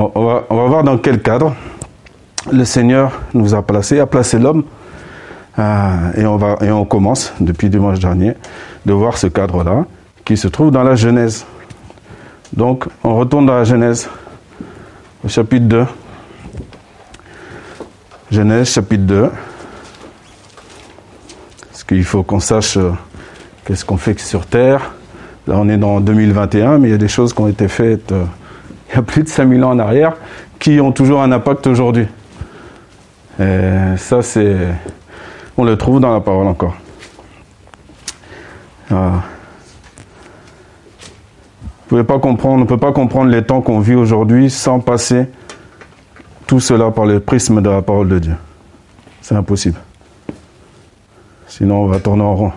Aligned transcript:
On, 0.00 0.24
va, 0.24 0.44
voir 0.48 0.84
dans 0.84 0.96
quel 0.96 1.20
cadre 1.20 1.56
le 2.52 2.64
Seigneur 2.64 3.10
nous 3.34 3.52
a 3.52 3.62
placé, 3.62 3.98
a 3.98 4.06
placé 4.06 4.38
l'homme. 4.38 4.62
Euh, 5.58 6.12
et, 6.16 6.24
on 6.24 6.36
va, 6.36 6.56
et 6.60 6.70
on 6.70 6.84
commence, 6.84 7.32
depuis 7.40 7.68
dimanche 7.68 7.98
dernier, 7.98 8.34
de 8.86 8.92
voir 8.92 9.18
ce 9.18 9.26
cadre-là 9.26 9.86
qui 10.24 10.36
se 10.36 10.46
trouve 10.46 10.70
dans 10.70 10.84
la 10.84 10.94
Genèse. 10.94 11.44
Donc, 12.52 12.86
on 13.02 13.16
retourne 13.16 13.46
dans 13.46 13.56
la 13.56 13.64
Genèse, 13.64 14.08
au 15.24 15.28
chapitre 15.28 15.66
2. 15.66 15.84
Genèse, 18.30 18.70
chapitre 18.70 19.02
2. 19.02 19.30
Parce 21.72 21.82
qu'il 21.82 22.04
faut 22.04 22.22
qu'on 22.22 22.38
sache 22.38 22.76
euh, 22.76 22.92
qu'est-ce 23.64 23.84
qu'on 23.84 23.96
fait 23.96 24.16
sur 24.20 24.46
Terre. 24.46 24.92
Là, 25.48 25.56
on 25.56 25.68
est 25.68 25.76
dans 25.76 25.98
2021, 25.98 26.78
mais 26.78 26.86
il 26.86 26.90
y 26.92 26.94
a 26.94 26.98
des 26.98 27.08
choses 27.08 27.34
qui 27.34 27.40
ont 27.40 27.48
été 27.48 27.66
faites 27.66 28.12
euh, 28.12 28.22
il 28.88 28.94
y 28.94 28.98
a 28.98 29.02
plus 29.02 29.22
de 29.22 29.28
5000 29.28 29.64
ans 29.64 29.70
en 29.70 29.78
arrière 29.78 30.14
qui 30.58 30.80
ont 30.80 30.92
toujours 30.92 31.22
un 31.22 31.32
impact 31.32 31.66
aujourd'hui. 31.66 32.06
Et 33.40 33.96
ça, 33.96 34.22
c'est. 34.22 34.56
On 35.56 35.64
le 35.64 35.76
trouve 35.76 36.00
dans 36.00 36.12
la 36.12 36.20
parole 36.20 36.46
encore. 36.46 36.76
Ah. 38.90 39.22
Vous 41.88 41.96
pouvez 41.96 42.04
pas 42.04 42.18
comprendre, 42.18 42.56
on 42.56 42.58
ne 42.58 42.64
peut 42.64 42.76
pas 42.76 42.92
comprendre 42.92 43.30
les 43.30 43.42
temps 43.42 43.60
qu'on 43.60 43.80
vit 43.80 43.94
aujourd'hui 43.94 44.50
sans 44.50 44.80
passer 44.80 45.26
tout 46.46 46.60
cela 46.60 46.90
par 46.90 47.06
le 47.06 47.20
prisme 47.20 47.62
de 47.62 47.70
la 47.70 47.82
parole 47.82 48.08
de 48.08 48.18
Dieu. 48.18 48.34
C'est 49.20 49.34
impossible. 49.34 49.78
Sinon, 51.46 51.84
on 51.84 51.86
va 51.86 51.98
tourner 51.98 52.22
en 52.22 52.34
rond. 52.34 52.52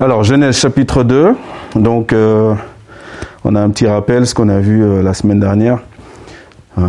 Alors, 0.00 0.22
Genèse 0.24 0.58
chapitre 0.58 1.02
2. 1.02 1.36
Donc, 1.74 2.12
euh, 2.12 2.54
on 3.44 3.54
a 3.54 3.60
un 3.60 3.70
petit 3.70 3.86
rappel, 3.86 4.26
ce 4.26 4.34
qu'on 4.34 4.48
a 4.48 4.58
vu 4.58 4.82
euh, 4.82 5.02
la 5.02 5.14
semaine 5.14 5.40
dernière. 5.40 5.78
Euh, 6.78 6.82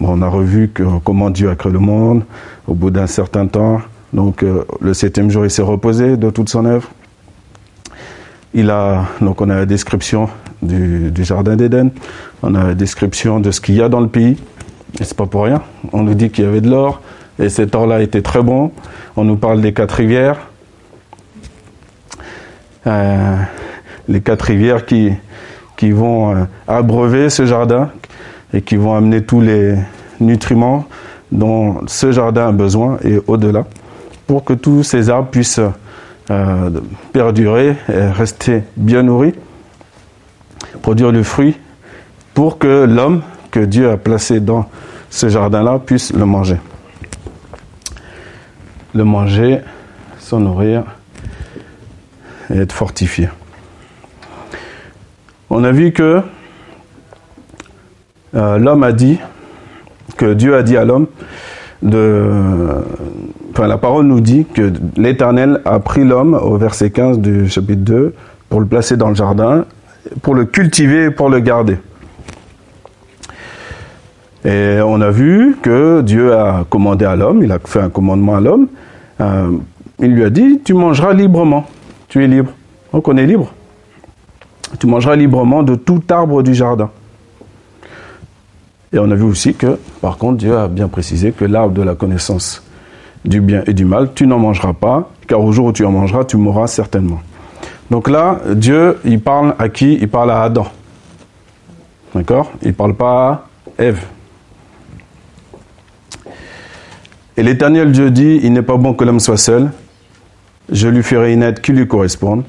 on 0.00 0.22
a 0.22 0.28
revu 0.28 0.68
que, 0.68 0.82
comment 1.04 1.30
Dieu 1.30 1.50
a 1.50 1.54
créé 1.54 1.72
le 1.72 1.78
monde 1.78 2.22
au 2.66 2.74
bout 2.74 2.90
d'un 2.90 3.06
certain 3.06 3.46
temps. 3.46 3.80
Donc, 4.12 4.42
le 4.80 4.94
septième 4.94 5.30
jour, 5.30 5.44
il 5.44 5.50
s'est 5.50 5.60
reposé 5.60 6.16
de 6.16 6.30
toute 6.30 6.48
son 6.48 6.64
œuvre. 6.64 6.88
Il 8.54 8.70
a, 8.70 9.04
donc, 9.20 9.40
on 9.40 9.50
a 9.50 9.54
la 9.54 9.66
description 9.66 10.28
du, 10.62 11.12
jardin 11.24 11.56
d'Éden. 11.56 11.90
On 12.42 12.54
a 12.54 12.64
la 12.64 12.74
description 12.74 13.40
de 13.40 13.50
ce 13.50 13.60
qu'il 13.60 13.76
y 13.76 13.82
a 13.82 13.88
dans 13.88 14.00
le 14.00 14.08
pays. 14.08 14.36
Et 15.00 15.04
c'est 15.04 15.16
pas 15.16 15.26
pour 15.26 15.44
rien. 15.44 15.62
On 15.92 16.02
nous 16.02 16.14
dit 16.14 16.30
qu'il 16.30 16.44
y 16.44 16.46
avait 16.46 16.60
de 16.60 16.70
l'or. 16.70 17.02
Et 17.38 17.48
cet 17.48 17.74
or-là 17.74 18.02
était 18.02 18.22
très 18.22 18.42
bon. 18.42 18.72
On 19.16 19.24
nous 19.24 19.36
parle 19.36 19.60
des 19.60 19.72
quatre 19.72 19.92
rivières. 19.92 20.38
Euh, 22.86 23.36
les 24.08 24.20
quatre 24.20 24.42
rivières 24.42 24.86
qui, 24.86 25.12
qui 25.78 25.92
vont 25.92 26.34
euh, 26.34 26.44
abreuver 26.66 27.30
ce 27.30 27.46
jardin 27.46 27.88
et 28.52 28.60
qui 28.60 28.76
vont 28.76 28.94
amener 28.94 29.22
tous 29.22 29.40
les 29.40 29.76
nutriments 30.20 30.86
dont 31.30 31.86
ce 31.86 32.10
jardin 32.10 32.48
a 32.48 32.52
besoin 32.52 32.98
et 33.04 33.20
au-delà 33.28 33.64
pour 34.26 34.44
que 34.44 34.52
tous 34.52 34.82
ces 34.82 35.08
arbres 35.08 35.30
puissent 35.30 35.60
euh, 36.30 36.70
perdurer 37.12 37.76
et 37.88 38.10
rester 38.10 38.64
bien 38.76 39.04
nourris, 39.04 39.34
produire 40.82 41.12
le 41.12 41.22
fruit 41.22 41.56
pour 42.34 42.58
que 42.58 42.84
l'homme 42.84 43.22
que 43.52 43.60
Dieu 43.60 43.88
a 43.90 43.96
placé 43.96 44.40
dans 44.40 44.66
ce 45.10 45.28
jardin-là 45.28 45.78
puisse 45.78 46.12
le 46.12 46.26
manger. 46.26 46.56
Le 48.94 49.04
manger, 49.04 49.60
s'en 50.18 50.40
nourrir 50.40 50.82
et 52.52 52.58
être 52.58 52.72
fortifié. 52.72 53.28
On 55.50 55.64
a 55.64 55.72
vu 55.72 55.92
que 55.92 56.20
euh, 58.34 58.58
l'homme 58.58 58.82
a 58.82 58.92
dit, 58.92 59.18
que 60.16 60.34
Dieu 60.34 60.56
a 60.56 60.62
dit 60.62 60.76
à 60.76 60.84
l'homme, 60.84 61.06
de, 61.82 62.30
enfin 63.50 63.66
la 63.66 63.78
parole 63.78 64.06
nous 64.06 64.20
dit 64.20 64.44
que 64.52 64.72
l'Éternel 64.96 65.60
a 65.64 65.78
pris 65.80 66.04
l'homme 66.04 66.34
au 66.34 66.56
verset 66.56 66.90
15 66.90 67.20
du 67.20 67.48
chapitre 67.48 67.82
2 67.82 68.14
pour 68.48 68.60
le 68.60 68.66
placer 68.66 68.96
dans 68.96 69.08
le 69.08 69.14
jardin, 69.14 69.64
pour 70.22 70.34
le 70.34 70.44
cultiver 70.44 71.04
et 71.04 71.10
pour 71.10 71.28
le 71.28 71.40
garder. 71.40 71.78
Et 74.44 74.78
on 74.84 75.00
a 75.00 75.10
vu 75.10 75.56
que 75.62 76.00
Dieu 76.02 76.34
a 76.34 76.64
commandé 76.68 77.04
à 77.04 77.16
l'homme, 77.16 77.42
il 77.42 77.52
a 77.52 77.58
fait 77.64 77.80
un 77.80 77.90
commandement 77.90 78.36
à 78.36 78.40
l'homme, 78.40 78.68
euh, 79.20 79.50
il 79.98 80.14
lui 80.14 80.24
a 80.24 80.30
dit, 80.30 80.60
tu 80.64 80.74
mangeras 80.74 81.12
librement 81.12 81.66
tu 82.08 82.24
es 82.24 82.26
libre. 82.26 82.52
Donc 82.92 83.06
on 83.06 83.16
est 83.16 83.26
libre. 83.26 83.52
Tu 84.78 84.86
mangeras 84.86 85.16
librement 85.16 85.62
de 85.62 85.74
tout 85.74 86.02
arbre 86.10 86.42
du 86.42 86.54
jardin. 86.54 86.90
Et 88.92 88.98
on 88.98 89.10
a 89.10 89.14
vu 89.14 89.24
aussi 89.24 89.54
que, 89.54 89.78
par 90.00 90.18
contre, 90.18 90.38
Dieu 90.38 90.56
a 90.56 90.68
bien 90.68 90.88
précisé 90.88 91.32
que 91.32 91.44
l'arbre 91.44 91.74
de 91.74 91.82
la 91.82 91.94
connaissance 91.94 92.62
du 93.24 93.40
bien 93.40 93.62
et 93.66 93.74
du 93.74 93.84
mal, 93.84 94.10
tu 94.14 94.26
n'en 94.26 94.38
mangeras 94.38 94.72
pas, 94.72 95.10
car 95.26 95.40
au 95.40 95.52
jour 95.52 95.66
où 95.66 95.72
tu 95.72 95.84
en 95.84 95.90
mangeras, 95.90 96.24
tu 96.24 96.36
mourras 96.36 96.66
certainement. 96.66 97.20
Donc 97.90 98.08
là, 98.08 98.40
Dieu, 98.54 98.98
il 99.04 99.20
parle 99.20 99.54
à 99.58 99.68
qui? 99.68 99.94
Il 99.94 100.08
parle 100.08 100.30
à 100.30 100.42
Adam. 100.42 100.66
D'accord? 102.14 102.52
Il 102.62 102.68
ne 102.68 102.72
parle 102.72 102.94
pas 102.94 103.30
à 103.78 103.82
Ève. 103.82 104.04
Et 107.36 107.42
l'Éternel 107.42 107.92
Dieu 107.92 108.10
dit, 108.10 108.40
il 108.42 108.52
n'est 108.52 108.62
pas 108.62 108.76
bon 108.76 108.94
que 108.94 109.04
l'homme 109.04 109.20
soit 109.20 109.36
seul, 109.36 109.70
je 110.70 110.88
lui 110.88 111.02
ferai 111.02 111.32
une 111.32 111.42
aide 111.42 111.60
qui 111.60 111.72
lui 111.72 111.86
corresponde. 111.86 112.44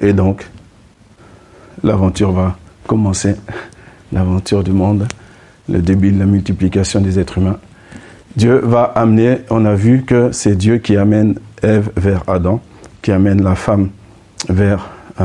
Et 0.00 0.12
donc, 0.12 0.46
l'aventure 1.82 2.32
va 2.32 2.56
commencer, 2.86 3.36
l'aventure 4.12 4.62
du 4.62 4.72
monde, 4.72 5.06
le 5.68 5.80
début 5.80 6.12
de 6.12 6.18
la 6.18 6.26
multiplication 6.26 7.00
des 7.00 7.18
êtres 7.18 7.38
humains. 7.38 7.58
Dieu 8.36 8.60
va 8.62 8.84
amener, 8.84 9.38
on 9.50 9.64
a 9.64 9.74
vu 9.74 10.02
que 10.02 10.30
c'est 10.32 10.56
Dieu 10.56 10.78
qui 10.78 10.96
amène 10.96 11.36
Ève 11.62 11.90
vers 11.96 12.22
Adam, 12.28 12.60
qui 13.02 13.12
amène 13.12 13.42
la 13.42 13.54
femme 13.54 13.90
vers 14.48 14.88
euh, 15.20 15.24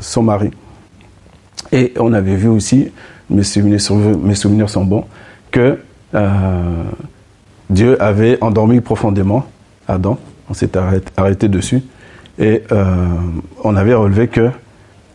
son 0.00 0.22
mari. 0.22 0.50
Et 1.72 1.92
on 1.98 2.12
avait 2.12 2.34
vu 2.34 2.48
aussi, 2.48 2.90
mes 3.30 3.42
souvenirs, 3.44 3.80
sont 3.80 4.84
bons, 4.84 5.04
que 5.50 5.78
euh, 6.14 6.84
Dieu 7.70 8.02
avait 8.02 8.38
endormi 8.42 8.80
profondément 8.80 9.46
Adam 9.86 10.18
on 10.50 10.54
s'est 10.54 10.70
arrêté, 11.16 11.48
dessus. 11.48 11.82
Et 12.38 12.62
euh, 12.72 12.84
on 13.64 13.76
avait 13.76 13.94
relevé 13.94 14.28
que 14.28 14.50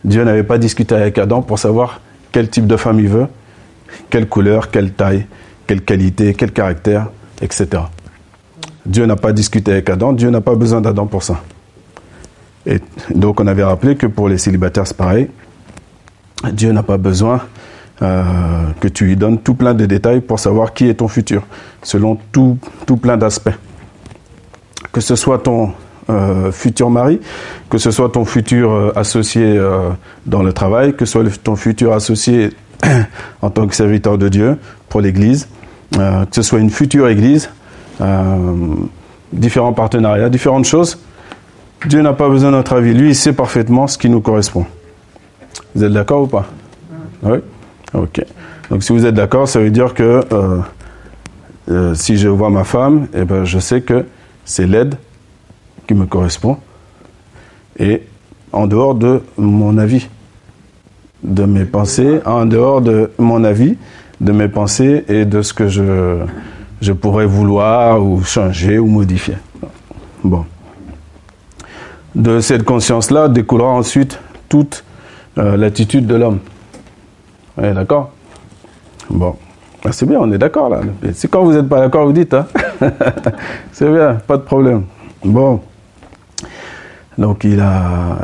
Dieu 0.04 0.24
n'avait 0.24 0.42
pas 0.42 0.58
discuté 0.58 0.94
avec 0.94 1.18
Adam 1.18 1.42
pour 1.42 1.58
savoir 1.58 2.00
quel 2.32 2.48
type 2.48 2.66
de 2.66 2.76
femme 2.76 3.00
il 3.00 3.08
veut, 3.08 3.26
quelle 4.10 4.28
couleur, 4.28 4.70
quelle 4.70 4.92
taille, 4.92 5.26
quelle 5.66 5.82
qualité, 5.82 6.34
quel 6.34 6.52
caractère, 6.52 7.08
etc. 7.40 7.82
Dieu 8.84 9.06
n'a 9.06 9.16
pas 9.16 9.32
discuté 9.32 9.72
avec 9.72 9.88
Adam, 9.88 10.12
Dieu 10.12 10.30
n'a 10.30 10.40
pas 10.40 10.54
besoin 10.54 10.80
d'Adam 10.80 11.06
pour 11.06 11.22
ça. 11.22 11.40
Et 12.66 12.80
donc 13.14 13.40
on 13.40 13.46
avait 13.46 13.64
rappelé 13.64 13.96
que 13.96 14.06
pour 14.06 14.28
les 14.28 14.38
célibataires 14.38 14.86
c'est 14.86 14.96
pareil. 14.96 15.28
Dieu 16.52 16.72
n'a 16.72 16.82
pas 16.82 16.98
besoin 16.98 17.40
euh, 18.02 18.24
que 18.80 18.88
tu 18.88 19.06
lui 19.06 19.16
donnes 19.16 19.38
tout 19.38 19.54
plein 19.54 19.74
de 19.74 19.86
détails 19.86 20.20
pour 20.20 20.38
savoir 20.38 20.74
qui 20.74 20.88
est 20.88 20.94
ton 20.94 21.08
futur, 21.08 21.46
selon 21.82 22.18
tout, 22.32 22.58
tout 22.86 22.96
plein 22.96 23.16
d'aspects 23.16 23.54
que 24.94 25.00
ce 25.00 25.16
soit 25.16 25.40
ton 25.40 25.72
euh, 26.10 26.52
futur 26.52 26.90
mari, 26.90 27.18
que 27.70 27.78
ce 27.78 27.90
soit 27.90 28.10
ton 28.10 28.26
futur 28.26 28.70
euh, 28.70 28.92
associé 28.94 29.56
euh, 29.56 29.88
dans 30.26 30.42
le 30.42 30.52
travail, 30.52 30.94
que 30.94 31.06
ce 31.06 31.12
soit 31.12 31.42
ton 31.42 31.56
futur 31.56 31.94
associé 31.94 32.50
en 33.40 33.48
tant 33.48 33.66
que 33.66 33.74
serviteur 33.74 34.18
de 34.18 34.28
Dieu 34.28 34.58
pour 34.90 35.00
l'Église, 35.00 35.48
que 35.92 36.26
ce 36.30 36.42
soit 36.42 36.58
une 36.58 36.70
future 36.70 37.08
Église, 37.08 37.48
différents 39.32 39.72
partenariats, 39.72 40.28
différentes 40.28 40.66
choses. 40.66 40.98
Dieu 41.86 42.02
n'a 42.02 42.12
pas 42.12 42.28
besoin 42.28 42.50
de 42.50 42.56
notre 42.56 42.74
avis. 42.74 42.92
Lui, 42.92 43.10
il 43.10 43.14
sait 43.14 43.32
parfaitement 43.32 43.86
ce 43.86 43.96
qui 43.96 44.10
nous 44.10 44.20
correspond. 44.20 44.66
Vous 45.74 45.84
êtes 45.84 45.92
d'accord 45.92 46.22
ou 46.22 46.26
pas? 46.26 46.46
Oui 47.22 47.38
Ok. 47.94 48.22
Donc 48.70 48.82
si 48.82 48.92
vous 48.92 49.06
êtes 49.06 49.14
d'accord, 49.14 49.48
ça 49.48 49.60
veut 49.60 49.70
dire 49.70 49.94
que 49.94 50.20
si 51.94 52.18
je 52.18 52.28
vois 52.28 52.50
ma 52.50 52.64
femme, 52.64 53.06
eh 53.14 53.24
ben, 53.24 53.44
je 53.44 53.58
sais 53.58 53.80
que 53.80 54.04
c'est 54.44 54.66
l'aide 54.66 54.96
qui 55.86 55.94
me 55.94 56.06
correspond 56.06 56.58
et 57.78 58.02
en 58.52 58.66
dehors 58.66 58.94
de 58.94 59.22
mon 59.36 59.78
avis, 59.78 60.08
de 61.22 61.44
mes 61.44 61.64
pensées, 61.64 62.20
en 62.24 62.46
dehors 62.46 62.80
de 62.80 63.10
mon 63.18 63.42
avis, 63.44 63.76
de 64.20 64.32
mes 64.32 64.48
pensées 64.48 65.04
et 65.08 65.24
de 65.24 65.42
ce 65.42 65.52
que 65.52 65.68
je, 65.68 66.18
je 66.80 66.92
pourrais 66.92 67.26
vouloir 67.26 68.02
ou 68.02 68.22
changer 68.22 68.78
ou 68.78 68.86
modifier. 68.86 69.36
Bon. 70.22 70.44
De 72.14 72.40
cette 72.40 72.62
conscience-là 72.62 73.28
découlera 73.28 73.70
ensuite 73.70 74.20
toute 74.48 74.84
euh, 75.38 75.56
l'attitude 75.56 76.06
de 76.06 76.14
l'homme. 76.14 76.38
d'accord? 77.56 78.12
Bon. 79.10 79.34
Ah, 79.84 79.92
c'est 79.92 80.06
bien, 80.06 80.18
on 80.20 80.30
est 80.32 80.38
d'accord 80.38 80.70
là. 80.70 80.80
C'est 81.12 81.28
quand 81.28 81.44
vous 81.44 81.52
n'êtes 81.52 81.68
pas 81.68 81.80
d'accord, 81.80 82.06
vous 82.06 82.12
dites. 82.12 82.32
Hein 82.32 82.46
c'est 83.72 83.90
bien, 83.92 84.14
pas 84.26 84.36
de 84.36 84.42
problème. 84.42 84.84
Bon. 85.24 85.60
Donc 87.18 87.44
il 87.44 87.60
a, 87.60 88.18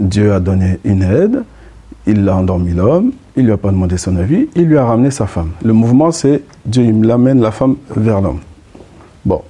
Dieu 0.00 0.32
a 0.32 0.40
donné 0.40 0.78
une 0.84 1.02
aide. 1.02 1.42
il 2.06 2.28
a 2.28 2.36
endormi 2.36 2.72
l'homme, 2.72 3.12
il 3.36 3.44
lui 3.44 3.52
a 3.52 3.56
pas 3.56 3.70
demandé 3.70 3.98
son 3.98 4.16
avis, 4.16 4.48
il 4.54 4.64
lui 4.64 4.78
a 4.78 4.84
ramené 4.84 5.10
sa 5.10 5.26
femme. 5.26 5.50
Le 5.62 5.72
mouvement, 5.72 6.10
c'est 6.10 6.42
Dieu 6.64 6.84
il 6.84 7.02
l'amène 7.02 7.40
la 7.40 7.50
femme 7.50 7.76
vers 7.94 8.20
l'homme. 8.20 8.40
Bon. 9.24 9.42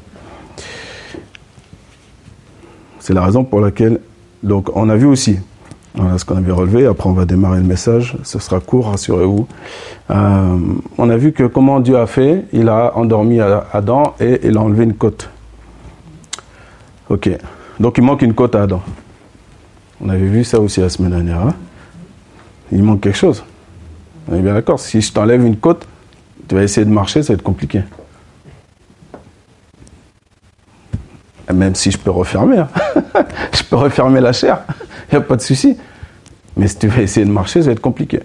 C'est 2.99 3.15
la 3.15 3.23
raison 3.23 3.45
pour 3.45 3.61
laquelle, 3.61 4.01
donc 4.43 4.77
on 4.77 4.89
a 4.89 4.97
vu 4.97 5.07
aussi, 5.07 5.39
voilà 5.95 6.19
ce 6.19 6.25
qu'on 6.25 6.37
avait 6.37 6.53
relevé, 6.53 6.87
après 6.87 7.09
on 7.09 7.13
va 7.13 7.25
démarrer 7.25 7.59
le 7.59 7.65
message, 7.65 8.17
ce 8.23 8.39
sera 8.39 8.61
court, 8.61 8.91
rassurez-vous. 8.91 9.47
Euh, 10.11 10.59
on 10.99 11.11
a 11.11 11.17
vu 11.17 11.33
que 11.33 11.45
comment 11.45 11.81
Dieu 11.81 11.97
a 11.97 12.07
fait, 12.07 12.45
il 12.53 12.69
a 12.69 12.97
endormi 12.97 13.41
Adam 13.41 14.15
et 14.21 14.41
il 14.43 14.57
a 14.57 14.61
enlevé 14.61 14.85
une 14.85 14.95
côte. 14.95 15.31
Ok, 17.09 17.31
donc 17.81 17.99
il 17.99 18.05
manque 18.05 18.23
une 18.23 18.35
côte 18.35 18.55
à 18.55 18.63
Adam. 18.63 18.83
On 20.01 20.09
avait 20.09 20.27
vu 20.27 20.45
ça 20.45 20.61
aussi 20.61 20.81
la 20.81 20.89
semaine 20.89 21.11
dernière. 21.11 21.41
Hein. 21.41 21.55
il 22.71 22.83
manque 22.83 23.01
quelque 23.01 23.17
chose. 23.17 23.45
On 24.31 24.37
est 24.37 24.41
bien 24.41 24.55
d'accord. 24.55 24.79
Si 24.79 25.01
je 25.01 25.13
t'enlève 25.13 25.45
une 25.45 25.57
côte, 25.57 25.87
tu 26.49 26.55
vas 26.55 26.63
essayer 26.63 26.85
de 26.85 26.91
marcher, 26.91 27.23
ça 27.23 27.33
va 27.33 27.35
être 27.35 27.43
compliqué. 27.43 27.83
Même 31.53 31.75
si 31.75 31.91
je 31.91 31.99
peux 31.99 32.11
refermer. 32.11 32.59
Hein. 32.59 32.69
je 33.53 33.63
peux 33.65 33.77
refermer 33.77 34.21
la 34.21 34.33
chair. 34.33 34.61
Il 35.11 35.15
n'y 35.15 35.19
a 35.19 35.23
pas 35.23 35.37
de 35.37 35.41
souci. 35.41 35.77
Mais 36.57 36.69
si 36.69 36.79
tu 36.79 36.89
vas 36.89 37.03
essayer 37.03 37.25
de 37.25 37.31
marcher, 37.31 37.61
ça 37.61 37.67
va 37.67 37.73
être 37.73 37.81
compliqué. 37.81 38.21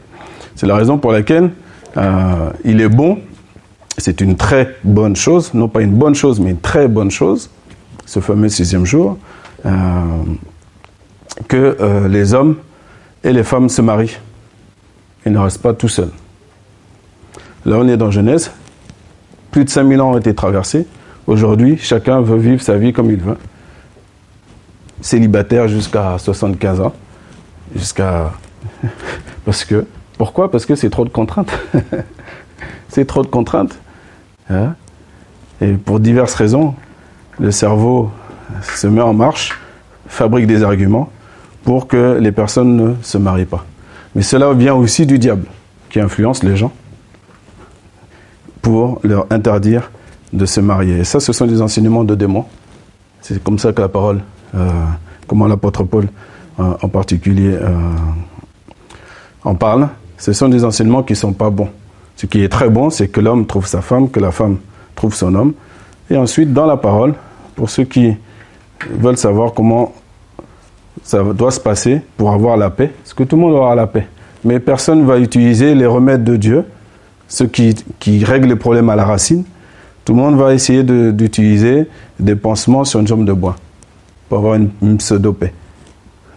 C'est 0.55 0.65
la 0.67 0.75
raison 0.75 0.97
pour 0.97 1.11
laquelle 1.11 1.51
euh, 1.97 2.49
il 2.65 2.81
est 2.81 2.89
bon, 2.89 3.19
c'est 3.97 4.21
une 4.21 4.35
très 4.35 4.75
bonne 4.83 5.15
chose, 5.15 5.53
non 5.53 5.67
pas 5.67 5.81
une 5.81 5.93
bonne 5.93 6.15
chose, 6.15 6.39
mais 6.39 6.51
une 6.51 6.59
très 6.59 6.87
bonne 6.87 7.11
chose, 7.11 7.49
ce 8.05 8.19
fameux 8.19 8.49
sixième 8.49 8.85
jour, 8.85 9.17
que 11.47 11.77
euh, 11.79 12.07
les 12.07 12.33
hommes 12.33 12.57
et 13.23 13.31
les 13.31 13.43
femmes 13.43 13.69
se 13.69 13.81
marient. 13.81 14.19
Ils 15.25 15.31
ne 15.31 15.39
restent 15.39 15.61
pas 15.61 15.73
tout 15.73 15.87
seuls. 15.87 16.11
Là, 17.65 17.77
on 17.79 17.87
est 17.87 17.97
dans 17.97 18.11
Genèse. 18.11 18.51
Plus 19.51 19.63
de 19.63 19.69
5000 19.69 20.01
ans 20.01 20.11
ont 20.11 20.17
été 20.17 20.33
traversés. 20.35 20.85
Aujourd'hui, 21.27 21.77
chacun 21.77 22.21
veut 22.21 22.37
vivre 22.37 22.61
sa 22.61 22.77
vie 22.77 22.91
comme 22.91 23.09
il 23.09 23.21
veut. 23.21 23.37
Célibataire 25.01 25.67
jusqu'à 25.67 26.17
75 26.17 26.81
ans. 26.81 26.93
Jusqu'à. 27.75 28.33
Parce 29.45 29.63
que. 29.63 29.85
Pourquoi? 30.17 30.51
Parce 30.51 30.65
que 30.65 30.75
c'est 30.75 30.89
trop 30.89 31.05
de 31.05 31.09
contraintes. 31.09 31.51
c'est 32.89 33.05
trop 33.05 33.21
de 33.21 33.27
contraintes. 33.27 33.77
Hein? 34.49 34.75
Et 35.61 35.73
pour 35.73 35.99
diverses 35.99 36.35
raisons, 36.35 36.75
le 37.39 37.51
cerveau 37.51 38.11
se 38.75 38.87
met 38.87 39.01
en 39.01 39.13
marche, 39.13 39.57
fabrique 40.07 40.47
des 40.47 40.63
arguments 40.63 41.09
pour 41.63 41.87
que 41.87 42.17
les 42.19 42.31
personnes 42.31 42.75
ne 42.75 42.93
se 43.01 43.17
marient 43.17 43.45
pas. 43.45 43.65
Mais 44.15 44.21
cela 44.21 44.53
vient 44.53 44.75
aussi 44.75 45.05
du 45.05 45.17
diable, 45.17 45.45
qui 45.89 45.99
influence 45.99 46.43
les 46.43 46.55
gens 46.55 46.71
pour 48.61 48.99
leur 49.03 49.27
interdire 49.29 49.91
de 50.31 50.45
se 50.45 50.59
marier. 50.59 50.99
Et 50.99 51.03
ça, 51.03 51.19
ce 51.19 51.33
sont 51.33 51.45
des 51.45 51.61
enseignements 51.61 52.03
de 52.03 52.15
démons. 52.15 52.45
C'est 53.21 53.41
comme 53.43 53.59
ça 53.59 53.71
que 53.71 53.81
la 53.81 53.89
parole, 53.89 54.21
euh, 54.55 54.69
comment 55.27 55.47
l'apôtre 55.47 55.83
Paul 55.83 56.07
euh, 56.59 56.73
en 56.81 56.87
particulier 56.87 57.53
euh, 57.53 57.71
en 59.43 59.55
parle. 59.55 59.89
Ce 60.17 60.33
sont 60.33 60.49
des 60.49 60.63
enseignements 60.63 61.03
qui 61.03 61.13
ne 61.13 61.17
sont 61.17 61.33
pas 61.33 61.49
bons. 61.49 61.69
Ce 62.15 62.25
qui 62.25 62.43
est 62.43 62.49
très 62.49 62.69
bon, 62.69 62.89
c'est 62.89 63.07
que 63.07 63.19
l'homme 63.19 63.47
trouve 63.47 63.65
sa 63.65 63.81
femme, 63.81 64.09
que 64.09 64.19
la 64.19 64.31
femme 64.31 64.57
trouve 64.95 65.15
son 65.15 65.33
homme. 65.33 65.53
Et 66.09 66.17
ensuite, 66.17 66.53
dans 66.53 66.65
la 66.65 66.77
parole, 66.77 67.15
pour 67.55 67.69
ceux 67.69 67.83
qui 67.83 68.15
veulent 68.91 69.17
savoir 69.17 69.53
comment 69.53 69.93
ça 71.03 71.23
doit 71.23 71.51
se 71.51 71.59
passer 71.59 72.01
pour 72.17 72.31
avoir 72.31 72.57
la 72.57 72.69
paix, 72.69 72.91
parce 73.03 73.13
que 73.13 73.23
tout 73.23 73.35
le 73.35 73.41
monde 73.41 73.53
aura 73.53 73.75
la 73.75 73.87
paix. 73.87 74.07
Mais 74.43 74.59
personne 74.59 75.01
ne 75.01 75.05
va 75.05 75.19
utiliser 75.19 75.75
les 75.75 75.85
remèdes 75.85 76.23
de 76.23 76.35
Dieu, 76.35 76.65
ceux 77.27 77.47
qui, 77.47 77.75
qui 77.99 78.23
règlent 78.23 78.49
les 78.49 78.55
problèmes 78.55 78.89
à 78.89 78.95
la 78.95 79.05
racine. 79.05 79.43
Tout 80.05 80.13
le 80.13 80.19
monde 80.19 80.37
va 80.37 80.53
essayer 80.53 80.83
d'utiliser 80.83 81.87
des 82.19 82.35
pansements 82.35 82.83
sur 82.83 82.99
une 82.99 83.07
jambe 83.07 83.25
de 83.25 83.33
bois 83.33 83.55
pour 84.27 84.39
avoir 84.39 84.55
une, 84.55 84.97
pseudo-paix. 84.97 85.53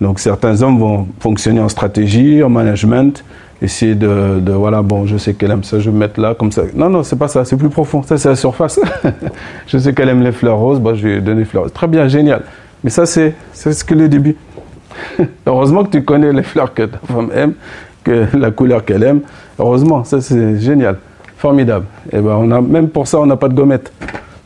Donc 0.01 0.21
certains 0.21 0.63
hommes 0.63 0.79
vont 0.79 1.07
fonctionner 1.21 1.61
en 1.61 1.69
stratégie, 1.69 2.43
en 2.43 2.49
management, 2.49 3.25
essayer 3.63 3.95
de, 3.95 4.41
de, 4.41 4.53
voilà 4.53 4.83
bon 4.83 5.07
je 5.07 5.17
sais 5.17 5.33
qu'elle 5.33 5.51
aime 5.51 5.65
ça 5.65 5.79
je 5.79 5.89
vais 5.89 5.95
me 5.95 6.01
mettre 6.01 6.21
là 6.21 6.35
comme 6.35 6.53
ça 6.53 6.65
non 6.75 6.91
non 6.91 7.03
c'est 7.03 7.17
pas 7.17 7.27
ça 7.27 7.43
c'est 7.47 7.57
plus 7.57 7.71
profond 7.71 8.03
ça 8.03 8.19
c'est 8.19 8.29
la 8.29 8.37
surface 8.37 8.79
je 9.67 9.79
sais 9.79 9.95
qu'elle 9.95 10.11
aime 10.11 10.23
les 10.23 10.33
fleurs 10.33 10.59
roses 10.59 10.79
bah, 10.79 10.93
je 10.95 11.03
vais 11.03 11.15
lui 11.15 11.23
donner 11.23 11.39
des 11.39 11.45
fleurs 11.47 11.63
roses 11.63 11.73
très 11.73 11.87
bien 11.87 12.07
génial 12.07 12.43
mais 12.85 12.91
ça 12.91 13.07
c'est 13.07 13.33
c'est 13.55 13.73
ce 13.73 13.83
que 13.83 13.95
le 13.95 14.11
début 14.11 14.37
Heureusement 15.47 15.85
que 15.85 15.91
tu 15.91 16.05
connais 16.05 16.33
les 16.33 16.43
fleurs 16.43 16.73
que 16.75 16.83
ta 16.83 16.99
femme 16.99 17.31
aime, 17.35 17.55
que 18.05 18.27
la 18.37 18.51
couleur 18.51 18.85
qu'elle 18.85 19.03
aime. 19.03 19.21
Heureusement, 19.59 20.05
ça 20.05 20.21
c'est 20.21 20.59
génial, 20.59 20.99
formidable. 21.37 21.87
Et 22.13 22.17
eh 22.17 22.21
ben 22.21 22.37
on 22.39 22.51
a 22.51 22.61
même 22.61 22.89
pour 22.89 23.07
ça 23.07 23.19
on 23.19 23.27
n'a 23.27 23.37
pas 23.37 23.49
de 23.49 23.55
gommette. 23.55 23.93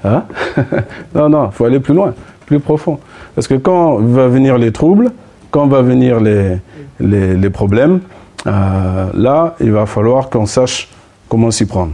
Hein? 0.05 0.25
Non 1.15 1.29
non, 1.29 1.47
il 1.47 1.55
faut 1.55 1.65
aller 1.65 1.81
plus 1.81 1.95
loin, 1.95 2.15
plus 2.47 2.61
profond. 2.61 2.99
Parce 3.35 3.49
que 3.49 3.55
quand 3.55 3.97
va 3.97 4.29
venir 4.29 4.59
les 4.59 4.73
troubles, 4.73 5.11
quand 5.51 5.67
va 5.67 5.83
venir 5.83 6.21
les, 6.21 6.59
les, 7.01 7.51
problèmes, 7.51 8.01
euh, 8.47 9.11
là 9.15 9.55
il 9.61 9.73
va 9.73 9.87
falloir 9.87 10.31
qu'on 10.31 10.47
sache 10.47 10.89
comment 11.29 11.51
s'y 11.51 11.67
prendre. 11.67 11.93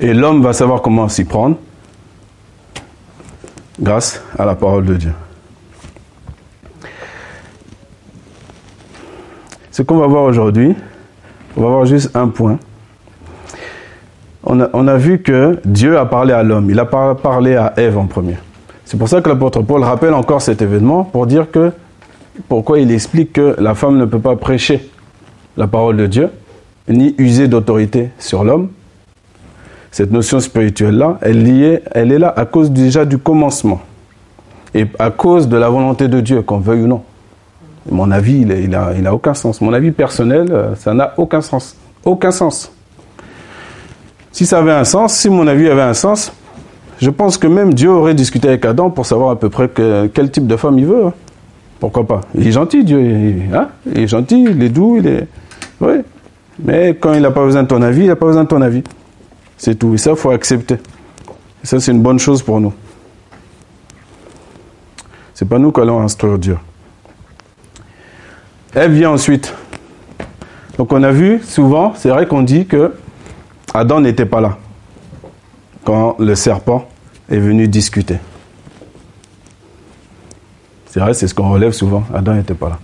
Et 0.00 0.12
l'homme 0.12 0.42
va 0.42 0.52
savoir 0.52 0.82
comment 0.82 1.08
s'y 1.08 1.24
prendre 1.24 1.56
grâce 3.80 4.22
à 4.38 4.44
la 4.44 4.54
parole 4.54 4.84
de 4.84 4.94
Dieu. 4.94 5.12
Ce 9.70 9.82
qu'on 9.82 9.98
va 9.98 10.06
voir 10.06 10.24
aujourd'hui, 10.24 10.74
on 11.56 11.62
va 11.62 11.68
voir 11.68 11.84
juste 11.86 12.16
un 12.16 12.28
point. 12.28 12.58
On 14.42 14.60
a, 14.60 14.96
vu 14.96 15.20
que 15.22 15.58
Dieu 15.64 15.98
a 15.98 16.06
parlé 16.06 16.32
à 16.32 16.44
l'homme, 16.44 16.70
il 16.70 16.78
a 16.78 16.84
parlé 16.84 17.56
à 17.56 17.74
Ève 17.76 17.98
en 17.98 18.06
premier. 18.06 18.36
C'est 18.84 18.96
pour 18.96 19.08
ça 19.08 19.20
que 19.20 19.28
l'apôtre 19.28 19.60
Paul 19.62 19.82
rappelle 19.82 20.14
encore 20.14 20.40
cet 20.40 20.62
événement 20.62 21.02
pour 21.02 21.26
dire 21.26 21.50
que, 21.50 21.72
pourquoi 22.48 22.78
il 22.80 22.90
explique 22.90 23.32
que 23.32 23.56
la 23.58 23.74
femme 23.74 23.98
ne 23.98 24.04
peut 24.04 24.18
pas 24.18 24.36
prêcher 24.36 24.88
la 25.56 25.66
parole 25.66 25.96
de 25.96 26.06
Dieu, 26.06 26.30
ni 26.88 27.14
user 27.18 27.48
d'autorité 27.48 28.10
sur 28.18 28.44
l'homme? 28.44 28.68
Cette 29.90 30.12
notion 30.12 30.40
spirituelle-là, 30.40 31.18
elle, 31.22 31.80
elle 31.92 32.12
est 32.12 32.18
là 32.18 32.32
à 32.36 32.44
cause 32.44 32.70
déjà 32.70 33.04
du 33.04 33.18
commencement 33.18 33.80
et 34.74 34.86
à 34.98 35.10
cause 35.10 35.48
de 35.48 35.56
la 35.56 35.70
volonté 35.70 36.08
de 36.08 36.20
Dieu, 36.20 36.42
qu'on 36.42 36.58
veuille 36.58 36.82
ou 36.82 36.86
non. 36.86 37.02
Mon 37.90 38.10
avis, 38.10 38.40
il 38.42 38.68
n'a 38.68 39.14
aucun 39.14 39.32
sens. 39.32 39.60
Mon 39.60 39.72
avis 39.72 39.92
personnel, 39.92 40.48
euh, 40.50 40.74
ça 40.74 40.92
n'a 40.92 41.14
aucun 41.16 41.40
sens. 41.40 41.76
Aucun 42.04 42.30
sens. 42.30 42.70
Si 44.32 44.44
ça 44.44 44.58
avait 44.58 44.72
un 44.72 44.84
sens, 44.84 45.14
si 45.14 45.30
mon 45.30 45.46
avis 45.46 45.68
avait 45.68 45.80
un 45.80 45.94
sens, 45.94 46.32
je 47.00 47.08
pense 47.10 47.38
que 47.38 47.46
même 47.46 47.72
Dieu 47.72 47.90
aurait 47.90 48.14
discuté 48.14 48.48
avec 48.48 48.64
Adam 48.64 48.90
pour 48.90 49.06
savoir 49.06 49.30
à 49.30 49.36
peu 49.36 49.48
près 49.48 49.70
quel 50.12 50.30
type 50.30 50.46
de 50.46 50.56
femme 50.56 50.78
il 50.78 50.86
veut. 50.86 51.04
Pourquoi 51.78 52.06
pas? 52.06 52.20
Il 52.34 52.46
est 52.46 52.52
gentil, 52.52 52.84
Dieu. 52.84 53.34
Hein? 53.52 53.68
Il 53.86 54.00
est 54.00 54.08
gentil, 54.08 54.46
il 54.48 54.62
est 54.62 54.68
doux, 54.68 54.96
il 54.98 55.06
est. 55.06 55.28
Oui. 55.80 55.96
Mais 56.58 56.96
quand 56.98 57.12
il 57.12 57.20
n'a 57.20 57.30
pas 57.30 57.44
besoin 57.44 57.62
de 57.62 57.68
ton 57.68 57.82
avis, 57.82 58.02
il 58.02 58.06
n'a 58.08 58.16
pas 58.16 58.26
besoin 58.26 58.44
de 58.44 58.48
ton 58.48 58.62
avis. 58.62 58.82
C'est 59.58 59.78
tout. 59.78 59.94
Et 59.94 59.98
ça, 59.98 60.12
il 60.12 60.16
faut 60.16 60.30
accepter. 60.30 60.74
Et 60.74 61.66
ça, 61.66 61.78
c'est 61.80 61.92
une 61.92 62.02
bonne 62.02 62.18
chose 62.18 62.42
pour 62.42 62.60
nous. 62.60 62.72
C'est 65.34 65.48
pas 65.48 65.58
nous 65.58 65.70
qui 65.70 65.80
allons 65.80 66.00
instruire 66.00 66.38
Dieu. 66.38 66.56
Elle 68.74 68.92
vient 68.92 69.10
ensuite. 69.10 69.54
Donc 70.78 70.92
on 70.92 71.02
a 71.02 71.10
vu 71.10 71.40
souvent, 71.42 71.92
c'est 71.94 72.08
vrai 72.08 72.26
qu'on 72.26 72.42
dit 72.42 72.66
que 72.66 72.94
Adam 73.72 74.00
n'était 74.00 74.26
pas 74.26 74.40
là 74.40 74.58
quand 75.84 76.16
le 76.18 76.34
serpent 76.34 76.88
est 77.30 77.38
venu 77.38 77.68
discuter. 77.68 78.16
C'est 80.96 81.12
c'est 81.12 81.28
ce 81.28 81.34
qu'on 81.34 81.50
relève 81.50 81.72
souvent. 81.72 82.04
Adam 82.14 82.32
n'était 82.32 82.54
pas 82.54 82.70
là. 82.70 82.78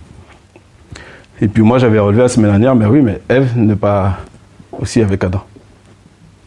Et 1.41 1.47
puis 1.47 1.63
moi 1.63 1.79
j'avais 1.79 1.97
relevé 1.97 2.21
la 2.21 2.27
semaine 2.29 2.51
dernière, 2.51 2.75
mais 2.75 2.85
oui, 2.85 3.01
mais 3.01 3.19
Ève 3.27 3.57
n'est 3.57 3.75
pas 3.75 4.17
aussi 4.71 5.01
avec 5.01 5.23
Adam. 5.23 5.41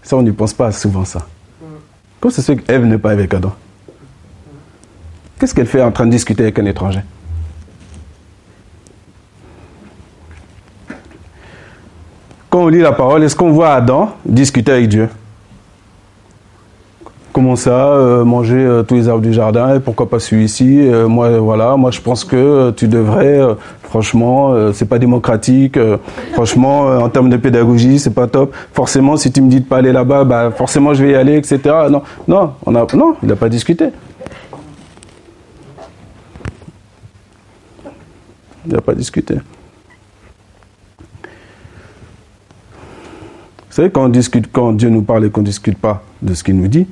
Ça, 0.00 0.16
on 0.16 0.23
n'y 0.23 0.30
pense 0.30 0.54
pas 0.54 0.70
souvent 0.70 1.04
ça. 1.04 1.26
Comment 2.20 2.32
c'est 2.32 2.42
fait 2.42 2.56
qu'Ève 2.56 2.85
n'est 2.85 2.99
pas 2.99 3.11
avec 3.11 3.35
Adam? 3.35 3.52
Qu'est-ce 5.40 5.52
qu'elle 5.56 5.66
fait 5.66 5.82
en 5.82 5.90
train 5.90 6.06
de 6.06 6.12
discuter 6.12 6.44
avec 6.44 6.56
un 6.61 6.66
étranger? 6.66 7.00
Quand 12.49 12.61
on 12.61 12.68
lit 12.68 12.78
la 12.78 12.92
parole, 12.92 13.25
est-ce 13.25 13.35
qu'on 13.35 13.50
voit 13.50 13.75
Adam 13.75 14.14
discuter 14.25 14.70
avec 14.70 14.88
Dieu? 14.88 15.08
Comment 17.36 17.54
ça, 17.54 17.88
euh, 17.88 18.24
manger 18.24 18.56
euh, 18.56 18.82
tous 18.82 18.94
les 18.94 19.10
arbres 19.10 19.20
du 19.20 19.34
jardin 19.34 19.74
et 19.74 19.80
pourquoi 19.80 20.08
pas 20.08 20.18
celui-ci 20.18 20.88
euh, 20.88 21.06
Moi, 21.06 21.38
voilà, 21.38 21.76
moi 21.76 21.90
je 21.90 22.00
pense 22.00 22.24
que 22.24 22.70
tu 22.70 22.88
devrais. 22.88 23.38
franchement, 23.82 24.72
c'est 24.72 24.88
pas 24.88 24.98
démocratique. 24.98 25.78
franchement, 26.32 26.86
en 26.86 27.10
termes 27.10 27.28
de 27.28 27.36
pédagogie, 27.36 27.98
c'est 27.98 28.14
pas 28.14 28.26
top. 28.26 28.54
Forcément, 28.72 29.18
si 29.18 29.30
tu 29.30 29.42
me 29.42 29.50
dis 29.50 29.60
de 29.60 29.66
pas 29.66 29.76
aller 29.76 29.92
là-bas, 29.92 30.24
bah 30.24 30.50
forcément 30.50 30.94
je 30.94 31.04
vais 31.04 31.10
y 31.12 31.14
aller, 31.14 31.36
etc. 31.36 31.58
Non, 31.90 32.00
non, 32.26 32.52
on 32.64 32.72
non, 32.72 33.16
il 33.22 33.28
n'a 33.28 33.36
pas 33.36 33.50
discuté. 33.50 33.88
Il 38.66 38.72
n'a 38.72 38.80
pas 38.80 38.94
discuté. 38.94 39.34
savez, 43.76 43.90
quand, 43.90 44.04
on 44.06 44.08
discute, 44.08 44.50
quand 44.50 44.72
Dieu 44.72 44.88
nous 44.88 45.02
parle 45.02 45.26
et 45.26 45.30
qu'on 45.30 45.42
ne 45.42 45.46
discute 45.46 45.76
pas 45.76 46.02
de 46.22 46.32
ce 46.32 46.42
qu'il 46.42 46.56
nous 46.56 46.68
dit, 46.68 46.86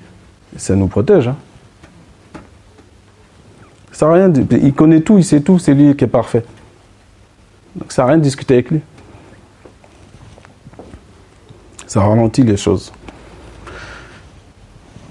ça 0.57 0.75
nous 0.75 0.89
protège. 0.89 1.29
Hein. 1.29 1.37
Ça 3.93 4.11
rien 4.11 4.33
il 4.51 4.75
connaît 4.75 5.01
tout, 5.01 5.19
il 5.19 5.25
sait 5.25 5.41
tout, 5.41 5.59
c'est 5.59 5.75
lui 5.75 5.95
qui 5.95 6.05
est 6.05 6.09
parfait. 6.09 6.45
Donc 7.77 7.93
ça 7.93 8.03
n'a 8.03 8.09
rien 8.09 8.19
de 8.19 8.23
discuter 8.23 8.55
avec 8.55 8.71
lui. 8.71 8.81
Ça 11.87 12.01
ralentit 12.01 12.43
les 12.43 12.57
choses. 12.57 12.93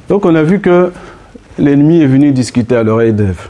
Donc 0.09 0.25
on 0.25 0.35
a 0.35 0.43
vu 0.43 0.59
que 0.59 0.91
l'ennemi 1.57 2.01
est 2.01 2.07
venu 2.07 2.31
discuter 2.31 2.75
à 2.75 2.83
l'oreille 2.83 3.13
d'Ève. 3.13 3.47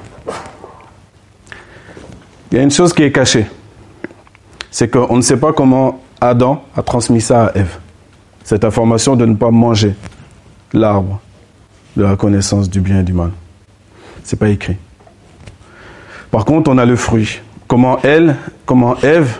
Il 2.51 2.57
y 2.57 2.59
a 2.59 2.63
une 2.63 2.71
chose 2.71 2.93
qui 2.93 3.01
est 3.01 3.11
cachée. 3.11 3.47
C'est 4.69 4.87
qu'on 4.87 5.17
ne 5.17 5.21
sait 5.21 5.37
pas 5.37 5.53
comment 5.53 6.01
Adam 6.21 6.63
a 6.75 6.83
transmis 6.83 7.21
ça 7.21 7.47
à 7.47 7.57
Ève. 7.57 7.79
Cette 8.43 8.63
information 8.63 9.15
de 9.15 9.25
ne 9.25 9.35
pas 9.35 9.49
manger 9.49 9.95
l'arbre 10.73 11.19
de 11.95 12.03
la 12.03 12.15
connaissance 12.15 12.69
du 12.69 12.81
bien 12.81 12.99
et 12.99 13.03
du 13.03 13.13
mal. 13.13 13.31
C'est 14.23 14.37
pas 14.37 14.49
écrit. 14.49 14.77
Par 16.31 16.45
contre, 16.45 16.71
on 16.71 16.77
a 16.77 16.85
le 16.85 16.95
fruit. 16.95 17.41
Comment 17.67 17.99
elle, 18.01 18.35
comment 18.65 18.95
Ève, 19.01 19.39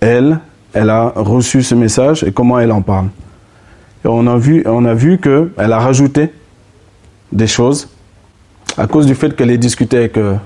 elle, 0.00 0.40
elle 0.72 0.90
a 0.90 1.12
reçu 1.14 1.62
ce 1.62 1.74
message 1.74 2.24
et 2.24 2.32
comment 2.32 2.58
elle 2.58 2.72
en 2.72 2.82
parle. 2.82 3.08
Et 4.04 4.08
on 4.08 4.26
a 4.26 4.36
vu, 4.38 4.62
on 4.66 4.84
a 4.84 4.94
vu 4.94 5.18
qu'elle 5.18 5.72
a 5.72 5.78
rajouté 5.78 6.32
des 7.32 7.46
choses 7.46 7.88
à 8.76 8.86
cause 8.86 9.06
du 9.06 9.14
fait 9.14 9.36
qu'elle 9.36 9.50
ait 9.50 9.58
discuté 9.58 9.98
avec 9.98 10.16
euh, 10.16 10.36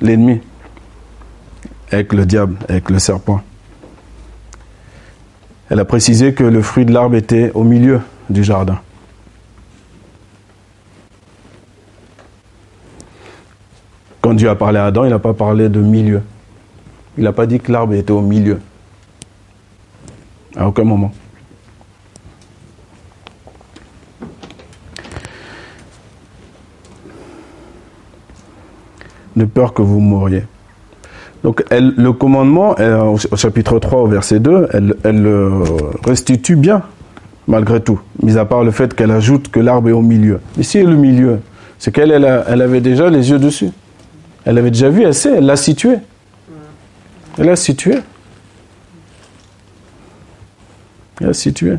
l'ennemi, 0.00 0.40
avec 1.90 2.12
le 2.12 2.24
diable, 2.24 2.56
avec 2.68 2.90
le 2.90 2.98
serpent. 2.98 3.40
Elle 5.68 5.80
a 5.80 5.84
précisé 5.84 6.34
que 6.34 6.44
le 6.44 6.62
fruit 6.62 6.84
de 6.84 6.92
l'arbre 6.92 7.16
était 7.16 7.50
au 7.54 7.64
milieu 7.64 8.00
du 8.30 8.44
jardin. 8.44 8.78
Dieu 14.34 14.48
a 14.50 14.54
parlé 14.54 14.78
à 14.78 14.86
Adam, 14.86 15.04
il 15.04 15.10
n'a 15.10 15.18
pas 15.18 15.34
parlé 15.34 15.68
de 15.68 15.80
milieu. 15.80 16.22
Il 17.16 17.24
n'a 17.24 17.32
pas 17.32 17.46
dit 17.46 17.60
que 17.60 17.70
l'arbre 17.70 17.94
était 17.94 18.12
au 18.12 18.20
milieu. 18.20 18.58
À 20.56 20.68
aucun 20.68 20.84
moment. 20.84 21.12
de 29.36 29.44
peur 29.44 29.74
que 29.74 29.82
vous 29.82 30.00
mouriez. 30.00 30.44
Donc 31.42 31.62
le 31.70 32.10
commandement, 32.12 32.74
au, 32.78 33.36
chapitre 33.36 33.78
3, 33.78 34.00
au 34.00 34.06
verset 34.06 34.40
2, 34.40 34.68
elle, 34.72 35.22
le 35.22 35.62
restitue 36.04 36.56
bien, 36.56 36.82
malgré 37.46 37.80
tout, 37.80 38.00
mis 38.22 38.38
à 38.38 38.44
part 38.44 38.64
le 38.64 38.70
fait 38.70 38.94
qu'elle 38.94 39.10
ajoute 39.10 39.48
que 39.48 39.60
l'arbre 39.60 39.90
est 39.90 39.92
au 39.92 40.00
milieu. 40.00 40.40
Ici, 40.58 40.82
le 40.82 40.96
milieu, 40.96 41.40
c'est 41.78 41.92
qu'elle 41.92 42.12
elle, 42.12 42.62
avait 42.62 42.80
déjà 42.80 43.10
les 43.10 43.30
yeux 43.30 43.38
dessus. 43.38 43.70
Elle 44.44 44.58
avait 44.58 44.70
déjà 44.70 44.90
vu, 44.90 45.02
elle 45.02 45.14
sait, 45.14 45.36
elle 45.36 45.46
l'a 45.46 45.56
situé. 45.56 45.96
Elle 47.38 47.46
l'a 47.46 47.56
situé. 47.56 47.98
Elle 51.20 51.28
l'a 51.28 51.32
situé. 51.32 51.76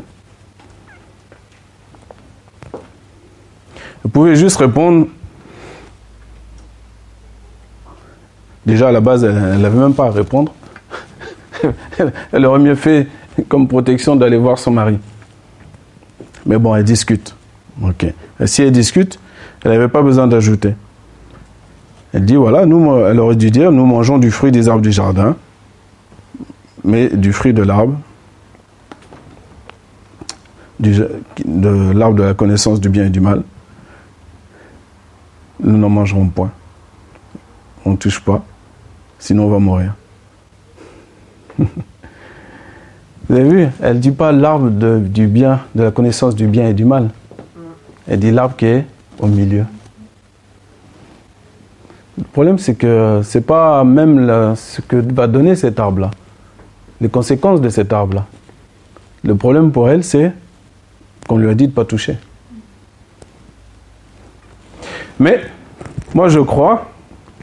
Vous 4.02 4.08
pouvez 4.08 4.34
juste 4.34 4.56
répondre. 4.56 5.06
Déjà 8.64 8.88
à 8.88 8.92
la 8.92 9.00
base, 9.00 9.22
elle 9.24 9.60
n'avait 9.60 9.78
même 9.78 9.94
pas 9.94 10.06
à 10.06 10.10
répondre. 10.10 10.52
elle 12.32 12.46
aurait 12.46 12.58
mieux 12.58 12.74
fait 12.74 13.06
comme 13.48 13.68
protection 13.68 14.16
d'aller 14.16 14.38
voir 14.38 14.58
son 14.58 14.72
mari. 14.72 14.98
Mais 16.44 16.58
bon, 16.58 16.74
elle 16.74 16.84
discute. 16.84 17.34
Ok. 17.82 18.06
Et 18.40 18.46
si 18.46 18.62
elle 18.62 18.72
discute, 18.72 19.20
elle 19.64 19.72
n'avait 19.72 19.88
pas 19.88 20.02
besoin 20.02 20.26
d'ajouter. 20.26 20.74
Elle 22.16 22.24
dit 22.24 22.36
voilà, 22.36 22.64
nous, 22.64 22.96
elle 22.96 23.20
aurait 23.20 23.36
dû 23.36 23.50
dire 23.50 23.70
nous 23.70 23.84
mangeons 23.84 24.16
du 24.16 24.30
fruit 24.30 24.50
des 24.50 24.70
arbres 24.70 24.80
du 24.80 24.90
jardin, 24.90 25.36
mais 26.82 27.10
du 27.10 27.30
fruit 27.30 27.52
de 27.52 27.62
l'arbre, 27.62 28.00
de 30.80 31.92
l'arbre 31.92 32.16
de 32.16 32.22
la 32.22 32.32
connaissance 32.32 32.80
du 32.80 32.88
bien 32.88 33.04
et 33.04 33.10
du 33.10 33.20
mal, 33.20 33.42
nous 35.60 35.76
n'en 35.76 35.90
mangerons 35.90 36.26
point. 36.28 36.50
On 37.84 37.90
ne 37.90 37.96
touche 37.96 38.20
pas, 38.20 38.42
sinon 39.18 39.44
on 39.44 39.50
va 39.50 39.58
mourir. 39.58 39.94
Vous 41.58 41.66
avez 43.28 43.44
vu, 43.46 43.68
elle 43.82 43.96
ne 43.96 44.00
dit 44.00 44.10
pas 44.10 44.32
l'arbre 44.32 44.70
du 44.70 45.26
bien, 45.26 45.60
de 45.74 45.82
la 45.82 45.90
connaissance 45.90 46.34
du 46.34 46.46
bien 46.46 46.66
et 46.66 46.72
du 46.72 46.86
mal. 46.86 47.10
Elle 48.08 48.20
dit 48.20 48.30
l'arbre 48.30 48.56
qui 48.56 48.64
est 48.64 48.86
au 49.18 49.26
milieu. 49.26 49.66
Le 52.18 52.24
problème, 52.24 52.58
c'est 52.58 52.74
que 52.74 53.20
ce 53.22 53.38
n'est 53.38 53.44
pas 53.44 53.84
même 53.84 54.54
ce 54.56 54.80
que 54.80 54.96
va 54.96 55.26
donner 55.26 55.54
cet 55.54 55.78
arbre-là, 55.78 56.10
les 57.00 57.08
conséquences 57.08 57.60
de 57.60 57.68
cet 57.68 57.92
arbre-là. 57.92 58.24
Le 59.22 59.34
problème 59.34 59.70
pour 59.70 59.90
elle, 59.90 60.02
c'est 60.02 60.32
qu'on 61.28 61.36
lui 61.36 61.50
a 61.50 61.54
dit 61.54 61.64
de 61.64 61.70
ne 61.72 61.74
pas 61.74 61.84
toucher. 61.84 62.16
Mais 65.18 65.42
moi, 66.14 66.28
je 66.28 66.40
crois 66.40 66.86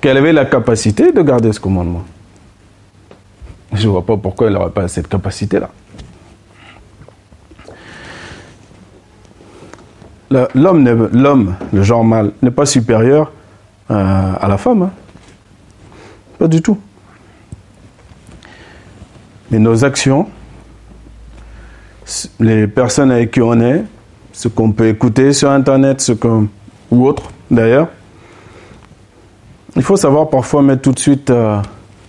qu'elle 0.01 0.17
avait 0.17 0.33
la 0.33 0.45
capacité 0.45 1.11
de 1.11 1.21
garder 1.21 1.51
ce 1.53 1.59
commandement. 1.59 2.03
Je 3.73 3.87
ne 3.87 3.91
vois 3.91 4.05
pas 4.05 4.17
pourquoi 4.17 4.47
elle 4.47 4.53
n'aurait 4.53 4.71
pas 4.71 4.87
cette 4.87 5.07
capacité-là. 5.07 5.69
L'homme, 10.55 11.09
l'homme, 11.13 11.55
le 11.71 11.83
genre 11.83 12.03
mâle, 12.03 12.31
n'est 12.41 12.51
pas 12.51 12.65
supérieur 12.65 13.31
euh, 13.91 14.33
à 14.39 14.47
la 14.47 14.57
femme. 14.57 14.83
Hein. 14.83 14.91
Pas 16.39 16.47
du 16.47 16.61
tout. 16.61 16.77
Mais 19.51 19.59
nos 19.59 19.85
actions, 19.85 20.27
les 22.39 22.67
personnes 22.67 23.11
avec 23.11 23.31
qui 23.31 23.41
on 23.41 23.59
est, 23.59 23.83
ce 24.31 24.47
qu'on 24.47 24.71
peut 24.71 24.87
écouter 24.87 25.31
sur 25.31 25.51
Internet, 25.51 26.01
ce 26.01 26.13
ou 26.91 27.07
autre 27.07 27.23
d'ailleurs, 27.51 27.87
il 29.75 29.83
faut 29.83 29.95
savoir 29.95 30.29
parfois 30.29 30.61
mettre 30.61 30.81
tout 30.81 30.91
de 30.91 30.99
suite 30.99 31.29
euh, 31.29 31.59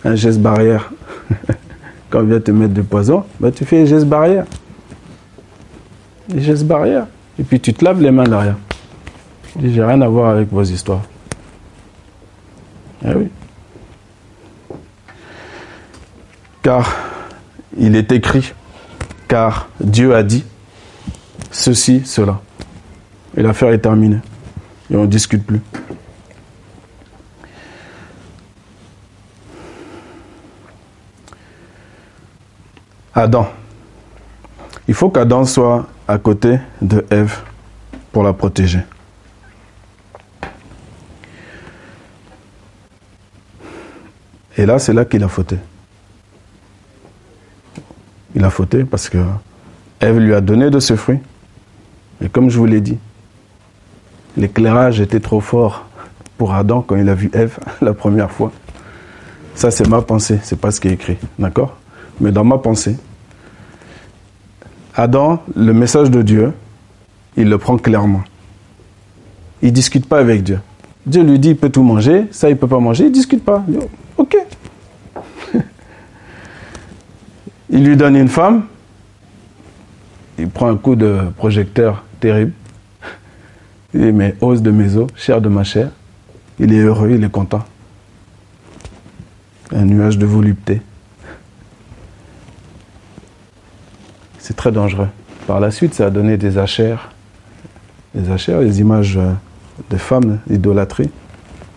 un 0.05 0.15
geste 0.15 0.41
barrière. 0.41 0.91
Quand 2.11 2.21
on 2.21 2.25
vient 2.25 2.41
te 2.41 2.51
mettre 2.51 2.75
du 2.75 2.83
poison, 2.83 3.25
bah, 3.41 3.51
tu 3.51 3.65
fais 3.65 3.83
un 3.83 3.85
geste 3.87 4.07
barrière. 4.07 4.45
Des 6.29 6.41
gestes 6.41 6.65
barrières. 6.65 7.07
Et 7.39 7.43
puis 7.43 7.61
tu 7.61 7.75
te 7.75 7.85
laves 7.85 8.01
les 8.01 8.11
mains 8.11 8.25
derrière. 8.25 8.57
J'ai 9.63 9.85
rien 9.85 10.01
à 10.01 10.09
voir 10.09 10.31
avec 10.31 10.51
vos 10.53 10.63
histoires. 10.63 11.03
Eh 13.05 13.15
oui. 13.15 13.31
Car 16.63 16.97
il 17.77 17.97
est 17.97 18.11
écrit, 18.13 18.55
car 19.29 19.69
Dieu 19.81 20.15
a 20.15 20.23
dit 20.23 20.45
ceci, 21.51 22.03
cela. 22.07 22.41
Et 23.37 23.43
l'affaire 23.43 23.71
est 23.71 23.79
terminée. 23.79 24.21
Et 24.91 24.97
on 24.97 25.03
ne 25.03 25.07
discute 25.07 25.45
plus. 25.45 25.61
Adam. 33.15 33.49
Il 34.89 34.95
faut 34.95 35.09
qu'Adam 35.09 35.45
soit 35.45 35.87
à 36.09 36.19
côté 36.19 36.59
de 36.83 37.05
Ève 37.11 37.39
pour 38.13 38.23
la 38.23 38.33
protéger. 38.33 38.81
Et 44.57 44.67
là, 44.67 44.79
c'est 44.79 44.93
là 44.93 45.05
qu'il 45.05 45.23
a 45.23 45.29
fauté. 45.29 45.57
Il 48.35 48.45
a 48.45 48.51
fauté 48.51 48.85
parce 48.85 49.09
que 49.09 49.19
Ève 50.01 50.19
lui 50.19 50.35
a 50.35 50.41
donné 50.41 50.71
de 50.71 50.81
ce 50.81 50.97
fruit. 50.97 51.19
Et 52.23 52.29
comme 52.29 52.51
je 52.51 52.59
vous 52.59 52.67
l'ai 52.67 52.81
dit, 52.81 52.99
l'éclairage 54.37 55.01
était 55.01 55.21
trop 55.21 55.41
fort 55.41 55.87
pour 56.37 56.55
Adam 56.55 56.83
quand 56.83 56.97
il 56.97 57.09
a 57.09 57.15
vu 57.15 57.31
Ève 57.33 57.59
la 57.81 57.95
première 57.95 58.31
fois. 58.31 58.53
Ça, 59.55 59.71
c'est 59.71 59.89
ma 59.89 60.03
pensée, 60.03 60.41
c'est 60.43 60.59
pas 60.59 60.71
ce 60.71 60.81
qui 60.81 60.89
est 60.89 60.93
écrit. 60.93 61.17
D'accord? 61.39 61.77
Mais 62.21 62.33
dans 62.33 62.45
ma 62.45 62.59
pensée, 62.59 62.97
Adam, 64.97 65.43
le 65.57 65.73
message 65.73 66.11
de 66.11 66.23
Dieu, 66.23 66.53
il 67.37 67.49
le 67.49 67.59
prend 67.59 67.77
clairement. 67.77 68.23
Il 69.63 69.69
ne 69.69 69.75
discute 69.75 70.07
pas 70.07 70.19
avec 70.19 70.43
Dieu. 70.43 70.61
Dieu 71.07 71.23
lui 71.23 71.39
dit 71.39 71.51
il 71.51 71.57
peut 71.57 71.71
tout 71.71 71.83
manger, 71.83 72.27
ça 72.31 72.49
il 72.49 72.53
ne 72.53 72.59
peut 72.59 72.67
pas 72.67 72.79
manger, 72.79 73.05
il 73.05 73.09
ne 73.09 73.15
discute 73.15 73.45
pas. 73.45 73.65
ok. 74.17 74.37
Il 77.71 77.85
lui 77.85 77.97
donne 77.97 78.17
une 78.17 78.29
femme, 78.29 78.65
il 80.39 80.49
prend 80.49 80.69
un 80.69 80.77
coup 80.77 80.97
de 80.97 81.19
projecteur 81.37 82.05
terrible. 82.21 82.53
Il 83.95 84.01
dit 84.01 84.13
mais 84.13 84.35
os 84.41 84.61
de 84.63 84.71
mes 84.71 84.97
os, 84.97 85.09
chair 85.15 85.41
de 85.41 85.49
ma 85.49 85.65
chair. 85.65 85.91
Il 86.59 86.73
est 86.73 86.81
heureux, 86.81 87.11
il 87.11 87.23
est 87.23 87.31
content. 87.31 87.65
Un 89.73 89.85
nuage 89.85 90.19
de 90.19 90.27
volupté. 90.27 90.83
c'est 94.45 94.55
très 94.55 94.73
dangereux. 94.73 95.09
Par 95.47 95.59
la 95.59 95.71
suite, 95.71 95.95
ça 95.95 96.07
a 96.07 96.11
donné 96.11 96.37
des 96.37 96.59
achères, 96.59 97.09
des 98.15 98.31
achères, 98.31 98.61
des 98.61 98.79
images 98.79 99.17
euh, 99.17 99.33
de 99.89 99.97
femmes, 99.97 100.39
idolâtrie. 100.51 101.09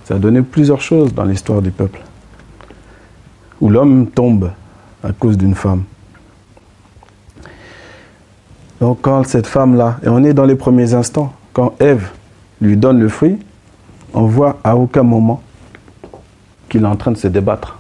Ça 0.03 0.15
a 0.15 0.19
donné 0.19 0.41
plusieurs 0.41 0.81
choses 0.81 1.13
dans 1.13 1.23
l'histoire 1.23 1.61
du 1.61 1.71
peuple. 1.71 2.01
Où 3.61 3.69
l'homme 3.69 4.07
tombe 4.07 4.51
à 5.07 5.13
cause 5.13 5.37
d'une 5.37 5.55
femme. 5.55 5.83
Donc 8.81 8.99
quand 9.01 9.23
cette 9.23 9.47
femme-là, 9.47 9.99
et 10.03 10.09
on 10.09 10.23
est 10.23 10.33
dans 10.33 10.45
les 10.45 10.55
premiers 10.55 10.93
instants, 10.93 11.33
quand 11.53 11.75
Ève 11.79 12.09
lui 12.61 12.75
donne 12.75 12.99
le 12.99 13.07
fruit, 13.07 13.37
on 14.13 14.25
voit 14.25 14.57
à 14.63 14.75
aucun 14.75 15.03
moment 15.03 15.41
qu'il 16.69 16.83
est 16.83 16.87
en 16.87 16.95
train 16.95 17.11
de 17.11 17.17
se 17.17 17.27
débattre. 17.27 17.77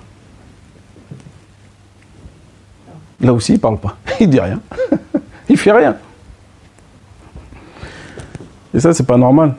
Là 3.19 3.33
aussi, 3.33 3.53
il 3.53 3.55
ne 3.55 3.61
parle 3.61 3.79
pas. 3.79 3.97
Il 4.19 4.29
dit 4.29 4.39
rien. 4.39 4.61
il 5.49 5.57
fait 5.57 5.71
rien. 5.71 5.97
Et 8.73 8.79
ça, 8.79 8.93
c'est 8.93 9.05
pas 9.05 9.17
normal. 9.17 9.55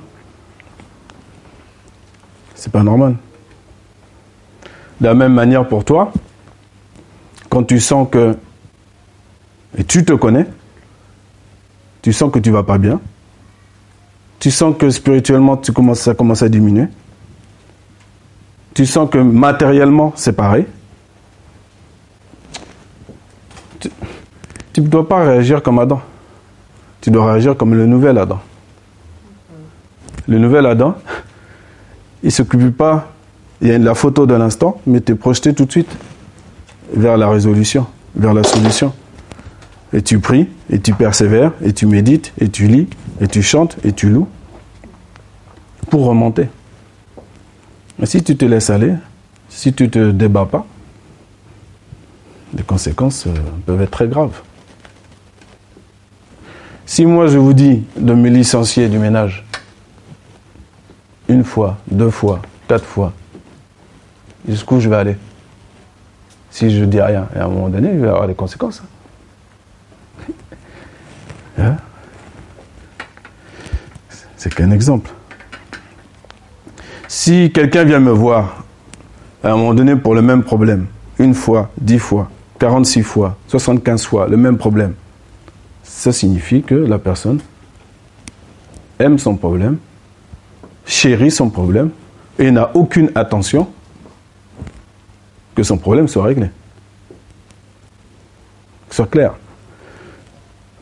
C'est 2.55 2.73
pas 2.73 2.83
normal. 2.83 3.17
De 5.01 5.07
la 5.07 5.15
même 5.15 5.33
manière 5.33 5.67
pour 5.67 5.85
toi, 5.85 6.13
quand 7.49 7.65
tu 7.65 7.81
sens 7.81 8.09
que, 8.11 8.37
et 9.77 9.85
tu 9.85 10.05
te 10.05 10.13
connais, 10.13 10.47
tu 12.03 12.13
sens 12.13 12.33
que 12.33 12.39
tu 12.39 12.51
vas 12.51 12.63
pas 12.63 12.79
bien, 12.79 13.01
tu 14.39 14.51
sens 14.51 14.75
que 14.79 14.91
spirituellement 14.91 15.57
tu 15.57 15.73
commences, 15.73 16.01
ça 16.01 16.15
commence 16.15 16.43
à 16.43 16.49
diminuer, 16.49 16.87
tu 18.75 18.87
sens 18.87 19.11
que 19.11 19.19
matériellement 19.19 20.13
c'est 20.17 20.33
pareil, 20.33 20.67
tu 24.73 24.81
ne 24.81 24.89
dois 24.89 25.09
pas 25.09 25.25
réagir 25.25 25.63
comme 25.63 25.79
Adam. 25.79 26.01
Tu 27.01 27.11
dois 27.11 27.33
réagir 27.33 27.57
comme 27.57 27.75
le 27.75 27.87
nouvel 27.87 28.19
Adam. 28.19 28.41
Le 30.27 30.39
nouvel 30.39 30.67
Adam, 30.67 30.97
il 32.23 32.27
ne 32.27 32.31
s'occupe 32.31 32.77
pas, 32.77 33.13
il 33.61 33.69
y 33.69 33.73
a 33.73 33.79
la 33.79 33.95
photo 33.95 34.27
de 34.27 34.35
l'instant, 34.35 34.81
mais 34.87 35.01
tu 35.01 35.13
es 35.13 35.15
projeté 35.15 35.55
tout 35.55 35.65
de 35.65 35.71
suite 35.71 35.91
vers 36.93 37.17
la 37.17 37.29
résolution, 37.29 37.87
vers 38.15 38.35
la 38.35 38.43
solution. 38.43 38.93
Et 39.93 40.03
tu 40.03 40.19
pries, 40.19 40.49
et 40.71 40.81
tu 40.81 40.93
persévères, 40.93 41.53
et 41.63 41.73
tu 41.73 41.87
médites, 41.87 42.33
et 42.39 42.49
tu 42.49 42.67
lis, 42.67 42.89
et 43.21 43.27
tu 43.27 43.43
chantes, 43.43 43.79
et 43.85 43.93
tu 43.93 44.11
loues, 44.11 44.29
pour 45.91 46.05
remonter. 46.05 46.49
Mais 47.99 48.07
si 48.07 48.23
tu 48.23 48.37
te 48.37 48.45
laisses 48.45 48.71
aller, 48.71 48.95
si 49.49 49.73
tu 49.73 49.85
ne 49.85 49.89
te 49.89 50.11
débats 50.11 50.45
pas, 50.45 50.67
les 52.55 52.63
conséquences 52.63 53.27
euh, 53.27 53.35
peuvent 53.67 53.81
être 53.83 53.91
très 53.91 54.09
graves. 54.09 54.41
Si 56.87 57.05
moi 57.05 57.27
je 57.27 57.39
vous 57.39 57.53
dis 57.53 57.83
de 57.97 58.15
me 58.15 58.31
licencier 58.31 58.89
du 58.89 58.99
ménage, 58.99 59.45
une 61.29 61.45
fois, 61.45 61.79
deux 61.91 62.11
fois, 62.11 62.41
quatre 62.67 62.87
fois, 62.87 63.13
jusqu'où 64.49 64.81
je 64.81 64.89
vais 64.89 64.97
aller? 64.97 65.17
Si 66.59 66.71
je 66.71 66.85
dis 66.85 67.01
rien, 67.01 67.29
à 67.37 67.45
un 67.45 67.49
moment 67.49 67.69
donné, 67.69 67.91
il 67.93 68.01
va 68.01 68.07
y 68.07 68.11
avoir 68.11 68.27
des 68.27 68.35
conséquences. 68.35 68.83
Hein 71.57 71.77
C'est 74.37 74.53
qu'un 74.53 74.73
exemple. 74.73 75.09
Si 77.07 77.53
quelqu'un 77.53 77.85
vient 77.85 78.01
me 78.01 78.11
voir 78.11 78.65
à 79.45 79.53
un 79.53 79.57
moment 79.57 79.73
donné 79.73 79.95
pour 79.95 80.17
le 80.17 80.23
même 80.23 80.43
problème, 80.43 80.87
une 81.21 81.33
fois, 81.33 81.71
dix 81.81 82.01
fois, 82.01 82.29
46 82.59 83.03
fois, 83.03 83.37
75 83.47 84.05
fois 84.05 84.27
le 84.27 84.37
même 84.37 84.59
problème, 84.59 84.95
ça 85.85 86.11
signifie 86.11 86.63
que 86.63 86.75
la 86.75 86.99
personne 86.99 87.39
aime 88.99 89.21
son 89.21 89.37
problème, 89.37 89.79
chérit 90.85 91.31
son 91.31 91.51
problème 91.51 91.91
et 92.37 92.51
n'a 92.51 92.73
aucune 92.75 93.13
attention 93.15 93.69
que 95.59 95.65
son 95.65 95.77
problème 95.77 96.07
soit 96.07 96.23
réglé. 96.23 96.51
Soit 98.91 99.07
clair. 99.07 99.35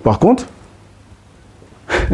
Par 0.05 0.19
contre, 0.19 0.47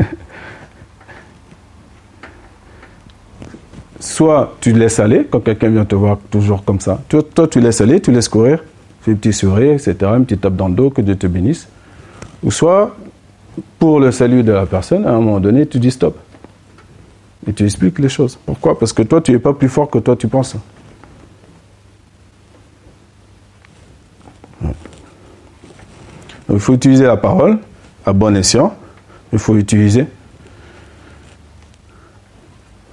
soit 3.98 4.54
tu 4.60 4.72
laisses 4.72 5.00
aller 5.00 5.26
quand 5.28 5.40
quelqu'un 5.40 5.70
vient 5.70 5.84
te 5.84 5.96
voir 5.96 6.18
toujours 6.30 6.64
comme 6.64 6.78
ça. 6.78 7.02
Toi, 7.08 7.24
toi, 7.34 7.48
tu 7.48 7.58
laisses 7.58 7.80
aller, 7.80 8.00
tu 8.00 8.12
laisses 8.12 8.28
courir 8.28 8.60
fais 9.00 9.10
un 9.10 9.16
petit 9.16 9.32
sourire, 9.32 9.72
etc., 9.72 9.96
un 10.04 10.22
petit 10.22 10.38
tape 10.38 10.54
dans 10.54 10.68
le 10.68 10.74
dos, 10.74 10.90
que 10.90 11.02
Dieu 11.02 11.16
te 11.16 11.26
bénisse. 11.26 11.66
Ou 12.44 12.52
soit, 12.52 12.94
pour 13.80 13.98
le 13.98 14.12
salut 14.12 14.44
de 14.44 14.52
la 14.52 14.66
personne, 14.66 15.04
à 15.04 15.10
un 15.10 15.20
moment 15.20 15.40
donné, 15.40 15.66
tu 15.66 15.80
dis 15.80 15.90
stop. 15.90 16.16
Et 17.44 17.52
tu 17.52 17.64
expliques 17.64 17.98
les 17.98 18.08
choses. 18.08 18.38
Pourquoi? 18.46 18.78
Parce 18.78 18.92
que 18.92 19.02
toi, 19.02 19.20
tu 19.20 19.32
n'es 19.32 19.40
pas 19.40 19.52
plus 19.52 19.68
fort 19.68 19.90
que 19.90 19.98
toi, 19.98 20.14
tu 20.14 20.28
penses. 20.28 20.54
Il 26.50 26.60
faut 26.60 26.74
utiliser 26.74 27.04
la 27.04 27.16
parole 27.16 27.58
à 28.04 28.12
bon 28.12 28.36
escient. 28.36 28.74
Il 29.32 29.38
faut 29.38 29.56
utiliser 29.56 30.06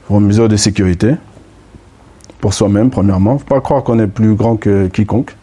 pour 0.07 0.21
mesure 0.21 0.47
de 0.47 0.55
sécurité 0.55 1.15
pour 2.39 2.53
soi-même, 2.53 2.89
premièrement. 2.89 3.31
Il 3.31 3.35
ne 3.35 3.39
faut 3.39 3.45
pas 3.45 3.61
croire 3.61 3.83
qu'on 3.83 3.99
est 3.99 4.07
plus 4.07 4.35
grand 4.35 4.55
que 4.55 4.87
quiconque. 4.87 5.35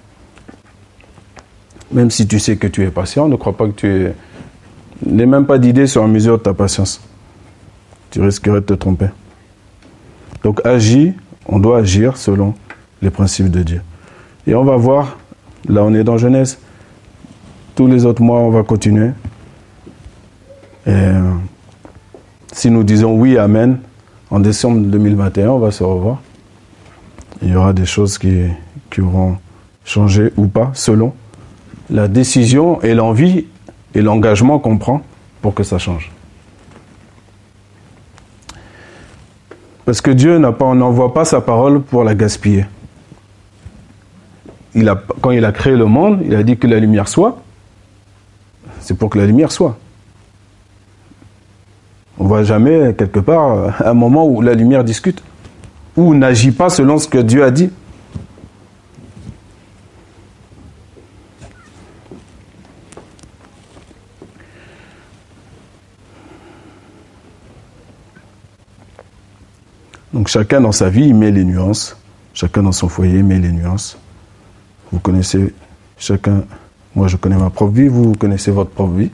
Même 1.93 2.11
si 2.11 2.27
tu 2.27 2.41
sais 2.41 2.57
que 2.57 2.67
tu 2.67 2.83
es 2.85 2.91
patient, 2.91 3.29
ne 3.29 3.37
crois 3.37 3.57
pas 3.57 3.67
que 3.67 3.73
tu 3.73 3.87
es. 3.87 4.15
N'aie 5.05 5.27
même 5.27 5.47
pas 5.47 5.59
d'idée 5.59 5.87
sur 5.87 6.03
la 6.03 6.09
mesure 6.09 6.39
de 6.39 6.43
ta 6.43 6.55
patience. 6.55 7.01
Tu 8.11 8.21
risquerais 8.21 8.61
de 8.61 8.67
te 8.67 8.75
tromper. 8.75 9.09
Donc 10.43 10.65
agis, 10.65 11.12
on 11.47 11.59
doit 11.59 11.79
agir 11.79 12.17
selon 12.17 12.55
les 13.03 13.11
principes 13.11 13.51
de 13.51 13.62
Dieu. 13.62 13.83
Et 14.47 14.55
on 14.55 14.65
va 14.65 14.77
voir, 14.77 15.19
là 15.68 15.83
on 15.85 15.94
est 15.94 16.05
dans 16.05 16.18
Genèse, 16.18 16.59
tous 17.74 17.87
les 17.87 18.05
autres 18.05 18.22
mois 18.22 18.40
on 18.40 18.50
va 18.50 18.62
continuer. 18.62 19.11
Et 20.87 21.11
si 22.52 22.70
nous 22.70 22.85
disons 22.85 23.14
oui, 23.14 23.37
Amen, 23.37 23.79
en 24.31 24.40
décembre 24.40 24.81
2021, 24.81 25.50
on 25.50 25.59
va 25.59 25.70
se 25.70 25.83
revoir. 25.83 26.22
Il 27.42 27.50
y 27.50 27.57
aura 27.57 27.72
des 27.72 27.87
choses 27.87 28.18
qui, 28.18 28.44
qui 28.90 29.00
auront 29.00 29.37
changé 29.85 30.33
ou 30.37 30.46
pas, 30.46 30.70
selon 30.74 31.12
la 31.90 32.09
décision 32.09 32.81
et 32.83 32.94
l'envie 32.94 33.46
et 33.94 34.02
l'engagement 34.02 34.59
qu'on 34.59 34.79
prend 34.79 35.02
pour 35.42 35.55
que 35.55 35.62
ça 35.62 35.79
change. 35.79 36.11
Parce 39.85 40.00
que 40.00 40.11
Dieu 40.11 40.38
n'envoie 40.38 41.14
pas 41.14 41.24
sa 41.24 41.40
parole 41.40 41.81
pour 41.81 42.02
la 42.02 42.14
gaspiller. 42.14 42.66
Quand 45.23 45.31
il 45.31 45.45
a 45.45 45.53
créé 45.53 45.75
le 45.75 45.87
monde, 45.87 46.21
il 46.25 46.35
a 46.35 46.43
dit 46.43 46.59
que 46.59 46.67
la 46.67 46.79
lumière 46.79 47.09
soit. 47.09 47.41
C'est 48.81 48.95
pour 48.95 49.09
que 49.09 49.19
la 49.19 49.27
lumière 49.27 49.51
soit. 49.51 49.79
On 52.19 52.25
ne 52.25 52.29
voit 52.29 52.43
jamais 52.43 52.95
quelque 52.95 53.21
part 53.21 53.81
un 53.85 53.95
moment 53.95 54.27
où 54.27 54.43
la 54.43 54.55
lumière 54.55 54.85
discute, 54.85 55.23
ou 55.97 56.15
n'agit 56.15 56.51
pas 56.51 56.69
selon 56.69 56.99
ce 56.99 57.09
que 57.09 57.19
Dieu 57.19 57.43
a 57.43 57.51
dit. 57.51 57.71
Donc 70.12 70.29
chacun 70.29 70.61
dans 70.61 70.73
sa 70.73 70.89
vie, 70.89 71.07
il 71.09 71.15
met 71.15 71.31
les 71.31 71.45
nuances. 71.45 71.97
Chacun 72.33 72.62
dans 72.62 72.73
son 72.73 72.89
foyer 72.89 73.23
met 73.23 73.39
les 73.39 73.53
nuances. 73.53 73.99
Vous 74.92 74.99
connaissez 74.99 75.55
chacun, 75.99 76.44
moi 76.94 77.09
je 77.09 77.16
connais 77.16 77.37
ma 77.37 77.51
propre 77.51 77.72
vie, 77.72 77.88
vous, 77.88 78.14
connaissez 78.14 78.51
votre 78.51 78.70
propre 78.70 78.94
vie. 78.94 79.11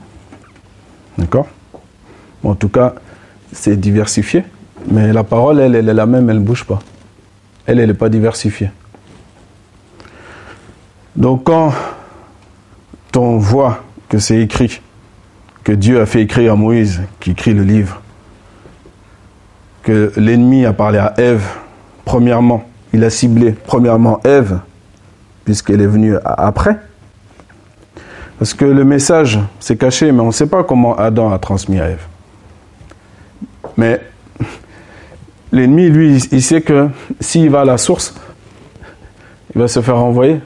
D'accord? 1.17 1.47
En 2.43 2.55
tout 2.55 2.69
cas, 2.69 2.95
c'est 3.51 3.77
diversifié. 3.79 4.43
Mais 4.91 5.13
la 5.13 5.23
parole, 5.23 5.59
elle, 5.59 5.75
elle 5.75 5.87
est 5.87 5.93
la 5.93 6.05
même, 6.05 6.29
elle 6.29 6.39
ne 6.39 6.43
bouge 6.43 6.65
pas. 6.65 6.79
Elle, 7.65 7.79
elle 7.79 7.87
n'est 7.87 7.93
pas 7.93 8.09
diversifiée. 8.09 8.69
Donc 11.15 11.45
quand 11.45 11.73
on 13.15 13.37
voit 13.37 13.83
que 14.09 14.17
c'est 14.17 14.39
écrit, 14.39 14.81
que 15.63 15.71
Dieu 15.71 16.01
a 16.01 16.05
fait 16.05 16.21
écrire 16.21 16.53
à 16.53 16.55
Moïse, 16.55 17.01
qui 17.19 17.31
écrit 17.31 17.53
le 17.53 17.63
livre, 17.63 18.01
que 19.83 20.11
l'ennemi 20.17 20.65
a 20.65 20.73
parlé 20.73 20.97
à 20.97 21.13
Ève, 21.17 21.45
premièrement, 22.05 22.65
il 22.93 23.03
a 23.03 23.09
ciblé 23.09 23.51
premièrement 23.51 24.19
Ève, 24.23 24.59
puisqu'elle 25.45 25.81
est 25.81 25.87
venue 25.87 26.15
après. 26.23 26.79
Parce 28.39 28.53
que 28.53 28.65
le 28.65 28.83
message 28.83 29.39
s'est 29.59 29.77
caché, 29.77 30.11
mais 30.11 30.21
on 30.21 30.27
ne 30.27 30.31
sait 30.31 30.47
pas 30.47 30.63
comment 30.63 30.95
Adam 30.97 31.31
a 31.31 31.39
transmis 31.39 31.79
à 31.79 31.89
Ève. 31.89 32.05
Mais 33.77 34.01
l'ennemi, 35.51 35.89
lui, 35.89 36.17
il 36.31 36.41
sait 36.41 36.61
que 36.61 36.89
s'il 37.19 37.49
va 37.49 37.61
à 37.61 37.65
la 37.65 37.77
source, 37.77 38.13
il 39.55 39.61
va 39.61 39.67
se 39.67 39.81
faire 39.81 39.97
renvoyer. 39.97 40.39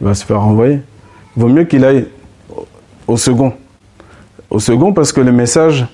Il 0.00 0.06
va 0.06 0.14
se 0.14 0.24
faire 0.24 0.40
renvoyer. 0.40 0.80
vaut 1.36 1.48
mieux 1.48 1.64
qu'il 1.64 1.84
aille 1.84 2.08
au 3.06 3.16
second. 3.16 3.52
Au 4.50 4.58
second 4.58 4.92
parce 4.92 5.12
que 5.12 5.20
le 5.20 5.32
message 5.32 5.86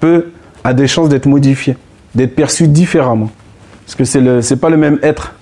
peut, 0.00 0.32
a 0.64 0.74
des 0.74 0.86
chances 0.86 1.08
d'être 1.08 1.26
modifié, 1.26 1.76
d'être 2.14 2.34
perçu 2.34 2.68
différemment. 2.68 3.30
Parce 3.90 3.96
que 3.96 4.04
c'est 4.04 4.20
le, 4.20 4.40
c'est 4.40 4.54
pas 4.54 4.70
le 4.70 4.76
même 4.76 5.00
être. 5.02 5.34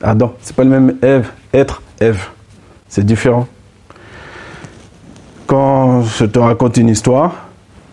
Adam, 0.00 0.34
c'est 0.40 0.54
pas 0.54 0.62
le 0.62 0.70
même 0.70 0.98
Ève, 1.02 1.32
être, 1.52 1.82
Ève. 1.98 2.28
C'est 2.88 3.04
différent. 3.04 3.48
Quand 5.48 6.02
je 6.02 6.26
te 6.26 6.38
raconte 6.38 6.76
une 6.76 6.88
histoire, 6.88 7.48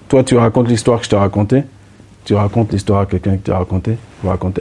toi 0.09 0.23
tu 0.23 0.37
racontes 0.37 0.67
l'histoire 0.67 0.99
que 0.99 1.05
je 1.05 1.09
t'ai 1.09 1.15
racontée, 1.15 1.63
tu 2.23 2.35
racontes 2.35 2.71
l'histoire 2.71 2.99
à 2.99 3.05
quelqu'un 3.07 3.35
que 3.35 3.45
tu 3.45 3.51
as 3.51 3.57
raconté. 3.57 3.97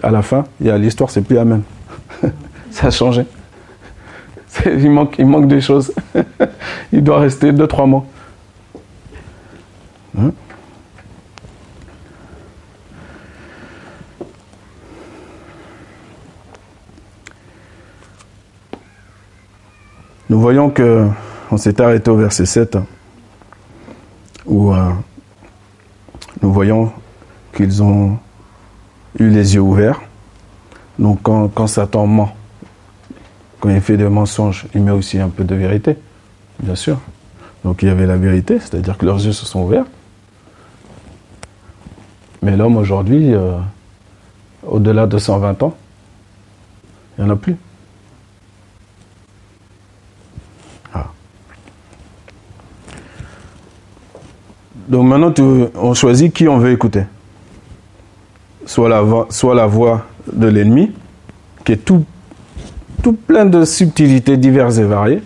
À 0.03 0.11
la 0.11 0.23
fin, 0.23 0.45
l'histoire, 0.59 1.11
c'est 1.11 1.21
plus 1.21 1.37
la 1.37 1.45
même. 1.45 1.65
Ça 2.71 2.87
a 2.87 2.91
changé. 2.91 3.27
Il 4.65 4.91
manque, 4.91 5.17
il 5.19 5.27
manque 5.27 5.47
des 5.47 5.61
choses. 5.61 5.93
il 6.91 7.05
doit 7.05 7.19
rester 7.19 7.53
deux, 7.53 7.67
trois 7.67 7.85
mots. 7.85 8.07
Hein? 10.19 10.33
Nous 20.33 20.41
voyons 20.41 20.71
que 20.71 21.11
on 21.51 21.59
s'est 21.59 21.79
arrêté 21.79 22.11
au 22.11 22.17
verset 22.17 22.47
7 22.47 22.79
où 24.47 24.73
euh, 24.73 24.91
nous 26.41 26.51
voyons 26.51 26.91
qu'ils 27.55 27.83
ont 27.83 28.17
eu 29.19 29.29
les 29.29 29.57
yeux 29.57 29.61
ouverts. 29.61 30.01
Donc 30.99 31.21
quand, 31.23 31.67
Satan 31.67 32.07
ment, 32.07 32.35
quand 33.61 33.69
il 33.69 33.83
fait 33.83 33.99
des 33.99 34.09
mensonges, 34.09 34.65
il 34.75 34.81
met 34.81 34.91
aussi 34.91 35.19
un 35.19 35.29
peu 35.29 35.45
de 35.45 35.55
vérité, 35.55 35.99
bien 36.61 36.77
sûr. 36.77 36.99
Donc 37.63 37.83
il 37.83 37.89
y 37.89 37.91
avait 37.91 38.07
la 38.07 38.17
vérité, 38.17 38.59
c'est-à-dire 38.59 38.97
que 38.97 39.05
leurs 39.05 39.23
yeux 39.23 39.33
se 39.33 39.45
sont 39.45 39.61
ouverts. 39.61 39.85
Mais 42.41 42.57
l'homme 42.57 42.79
aujourd'hui, 42.79 43.35
euh, 43.35 43.59
au-delà 44.67 45.07
de 45.07 45.19
120 45.19 45.63
ans, 45.63 45.77
il 47.19 47.25
n'y 47.25 47.31
en 47.31 47.35
a 47.35 47.37
plus. 47.37 47.59
Donc 54.89 55.07
maintenant, 55.07 55.33
on 55.75 55.95
choisit 55.95 56.33
qui 56.33 56.49
on 56.49 56.59
veut 56.59 56.73
écouter. 56.73 57.05
Soit 58.67 58.89
la, 58.89 59.67
voix 59.67 60.07
de 60.33 60.47
l'ennemi, 60.47 60.93
qui 61.65 61.73
est 61.73 61.85
tout 61.85 62.05
tout 63.03 63.13
plein 63.15 63.45
de 63.45 63.65
subtilités 63.65 64.37
diverses 64.37 64.79
et 64.79 64.85
variées, 64.85 65.23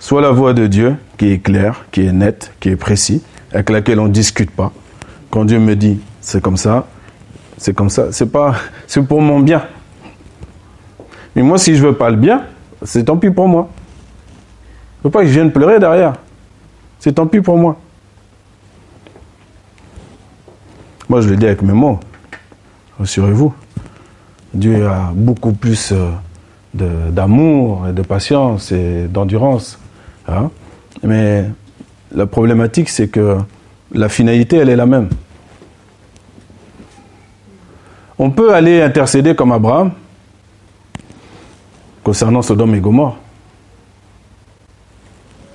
soit 0.00 0.20
la 0.20 0.30
voix 0.32 0.52
de 0.52 0.66
Dieu 0.66 0.96
qui 1.16 1.30
est 1.30 1.38
claire, 1.38 1.86
qui 1.92 2.06
est 2.06 2.12
nette, 2.12 2.52
qui 2.58 2.70
est 2.70 2.76
précis, 2.76 3.22
avec 3.52 3.70
laquelle 3.70 4.00
on 4.00 4.08
ne 4.08 4.12
discute 4.12 4.50
pas. 4.50 4.72
Quand 5.30 5.44
Dieu 5.44 5.60
me 5.60 5.76
dit 5.76 6.00
c'est 6.20 6.42
comme 6.42 6.56
ça, 6.56 6.88
c'est 7.56 7.72
comme 7.72 7.88
ça, 7.88 8.10
c'est 8.10 8.30
pas 8.30 8.56
c'est 8.88 9.02
pour 9.06 9.22
mon 9.22 9.38
bien. 9.38 9.62
Mais 11.36 11.42
moi 11.42 11.56
si 11.56 11.76
je 11.76 11.86
veux 11.86 11.94
pas 11.94 12.10
le 12.10 12.16
bien, 12.16 12.42
c'est 12.82 13.04
tant 13.04 13.16
pis 13.16 13.30
pour 13.30 13.46
moi. 13.46 13.68
Ne 14.98 15.02
faut 15.04 15.10
pas 15.10 15.20
que 15.20 15.28
je 15.28 15.32
vienne 15.32 15.52
pleurer 15.52 15.78
derrière. 15.78 16.14
C'est 16.98 17.12
tant 17.12 17.28
pis 17.28 17.40
pour 17.40 17.56
moi. 17.56 17.78
Moi 21.08 21.20
je 21.22 21.28
le 21.28 21.36
dis 21.36 21.46
avec 21.46 21.62
mes 21.62 21.72
mots. 21.72 21.98
Rassurez-vous. 22.98 23.54
Dieu 24.52 24.86
a 24.86 25.12
beaucoup 25.14 25.52
plus 25.52 25.92
euh, 25.92 27.10
d'amour 27.10 27.88
et 27.88 27.92
de 27.92 28.02
patience 28.02 28.72
et 28.72 29.08
d'endurance. 29.08 29.78
Hein. 30.26 30.50
Mais 31.02 31.44
la 32.12 32.26
problématique, 32.26 32.88
c'est 32.88 33.08
que 33.08 33.38
la 33.92 34.08
finalité, 34.08 34.56
elle 34.56 34.68
est 34.68 34.76
la 34.76 34.86
même. 34.86 35.08
On 38.18 38.30
peut 38.30 38.52
aller 38.52 38.82
intercéder 38.82 39.34
comme 39.34 39.52
Abraham 39.52 39.92
concernant 42.02 42.42
Sodome 42.42 42.74
et 42.74 42.80
Gomorre. 42.80 43.16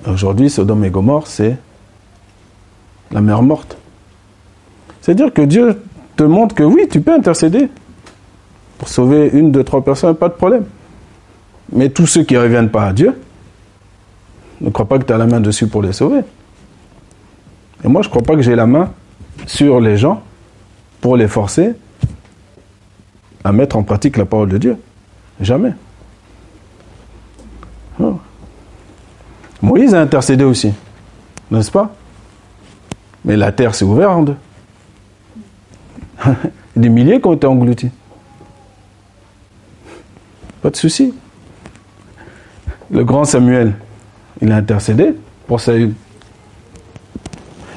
Aujourd'hui, 0.06 0.50
Sodome 0.50 0.84
et 0.84 0.90
Gomorre, 0.90 1.26
c'est 1.26 1.56
la 3.10 3.20
mer 3.20 3.42
morte. 3.42 3.73
C'est-à-dire 5.04 5.34
que 5.34 5.42
Dieu 5.42 5.82
te 6.16 6.22
montre 6.22 6.54
que 6.54 6.62
oui, 6.62 6.88
tu 6.90 7.02
peux 7.02 7.12
intercéder 7.12 7.68
pour 8.78 8.88
sauver 8.88 9.28
une, 9.34 9.52
deux, 9.52 9.62
trois 9.62 9.84
personnes, 9.84 10.16
pas 10.16 10.30
de 10.30 10.32
problème. 10.32 10.64
Mais 11.70 11.90
tous 11.90 12.06
ceux 12.06 12.22
qui 12.22 12.32
ne 12.32 12.38
reviennent 12.38 12.70
pas 12.70 12.86
à 12.86 12.94
Dieu, 12.94 13.14
ne 14.62 14.70
crois 14.70 14.88
pas 14.88 14.98
que 14.98 15.04
tu 15.04 15.12
as 15.12 15.18
la 15.18 15.26
main 15.26 15.40
dessus 15.40 15.66
pour 15.66 15.82
les 15.82 15.92
sauver. 15.92 16.20
Et 17.84 17.88
moi, 17.88 18.00
je 18.00 18.08
ne 18.08 18.12
crois 18.12 18.22
pas 18.22 18.34
que 18.34 18.40
j'ai 18.40 18.54
la 18.54 18.64
main 18.64 18.92
sur 19.44 19.78
les 19.78 19.98
gens 19.98 20.22
pour 21.02 21.18
les 21.18 21.28
forcer 21.28 21.74
à 23.44 23.52
mettre 23.52 23.76
en 23.76 23.82
pratique 23.82 24.16
la 24.16 24.24
parole 24.24 24.48
de 24.48 24.56
Dieu. 24.56 24.78
Jamais. 25.38 25.74
Moïse 29.60 29.94
a 29.94 30.00
intercédé 30.00 30.44
aussi, 30.44 30.72
n'est-ce 31.50 31.70
pas? 31.70 31.94
Mais 33.26 33.36
la 33.36 33.52
terre 33.52 33.74
s'est 33.74 33.84
ouverte 33.84 34.10
en 34.10 34.22
deux. 34.22 34.36
Des 36.76 36.88
milliers 36.88 37.20
qui 37.20 37.26
ont 37.26 37.34
été 37.34 37.46
engloutis. 37.46 37.90
Pas 40.62 40.70
de 40.70 40.76
souci. 40.76 41.14
Le 42.90 43.04
grand 43.04 43.24
Samuel, 43.24 43.74
il 44.40 44.50
a 44.52 44.56
intercédé 44.56 45.14
pour 45.46 45.60
Saül. 45.60 45.94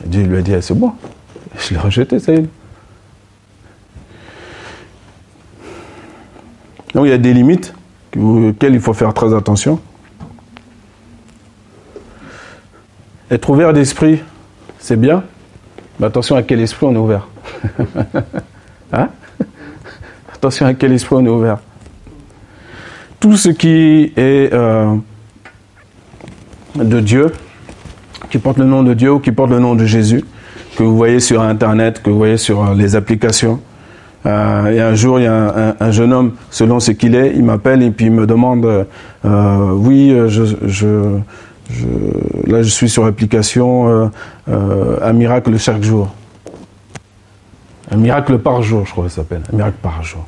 Dieu 0.06 0.24
lui 0.24 0.38
a 0.38 0.42
dit, 0.42 0.54
ah, 0.54 0.62
c'est 0.62 0.74
bon, 0.74 0.94
je 1.58 1.74
l'ai 1.74 1.80
rejeté, 1.80 2.20
Saül. 2.20 2.48
Donc 6.94 7.06
il 7.06 7.10
y 7.10 7.14
a 7.14 7.18
des 7.18 7.34
limites 7.34 7.74
auxquelles 8.18 8.74
il 8.74 8.80
faut 8.80 8.94
faire 8.94 9.14
très 9.14 9.34
attention. 9.34 9.80
Être 13.30 13.50
ouvert 13.50 13.74
d'esprit, 13.74 14.22
c'est 14.80 14.96
bien, 14.96 15.24
mais 16.00 16.08
attention 16.08 16.38
à 16.38 16.44
quel 16.44 16.62
esprit 16.62 16.86
on 16.86 16.94
est 16.94 16.98
ouvert. 16.98 17.28
hein? 18.94 19.10
Attention 20.34 20.66
à 20.66 20.74
quel 20.74 20.94
esprit 20.94 21.16
on 21.16 21.26
est 21.26 21.30
ouvert 21.30 21.60
tout 23.20 23.38
ce 23.38 23.50
qui 23.50 24.12
est 24.16 24.54
euh, 24.54 24.96
de 26.76 27.00
Dieu, 27.00 27.32
qui 28.30 28.38
porte 28.38 28.58
le 28.58 28.66
nom 28.66 28.84
de 28.84 28.94
Dieu 28.94 29.12
ou 29.12 29.20
qui 29.20 29.32
porte 29.32 29.50
le 29.50 29.60
nom 29.60 29.76
de 29.76 29.86
Jésus, 29.86 30.24
que 30.78 30.84
vous 30.84 30.96
voyez 30.96 31.20
sur 31.20 31.42
Internet, 31.42 32.02
que 32.04 32.10
vous 32.10 32.18
voyez 32.18 32.38
sur 32.38 32.64
euh, 32.64 32.76
les 32.76 32.96
applications. 32.96 33.60
Euh, 34.26 34.72
et 34.72 34.82
un 34.82 34.94
jour, 34.94 35.20
il 35.20 35.24
y 35.24 35.28
a 35.28 35.76
un, 35.80 35.92
jeune 35.92 36.12
homme, 36.14 36.34
selon 36.52 36.80
ce 36.80 36.92
qu'il 36.92 37.16
est, 37.16 37.34
il 37.36 37.44
m'appelle 37.44 37.82
et 37.82 37.92
puis 37.92 38.06
il 38.08 38.12
me 38.12 38.28
demande, 38.28 38.86
oui, 39.24 40.14
je, 40.28 41.18
là 42.48 42.62
je 42.62 42.70
suis 42.70 42.90
sur 42.90 43.06
l'application 43.06 44.12
Un 44.48 45.14
miracle 45.14 45.58
chaque 45.58 45.84
jour. 45.84 46.14
Un 47.92 47.98
miracle 47.98 48.38
par 48.40 48.62
jour, 48.62 48.86
je 48.86 48.92
crois 48.92 49.06
que 49.06 49.10
ça 49.10 49.18
s'appelle. 49.18 49.42
Un 49.52 49.56
miracle 49.56 49.78
par 49.82 50.04
jour. 50.04 50.26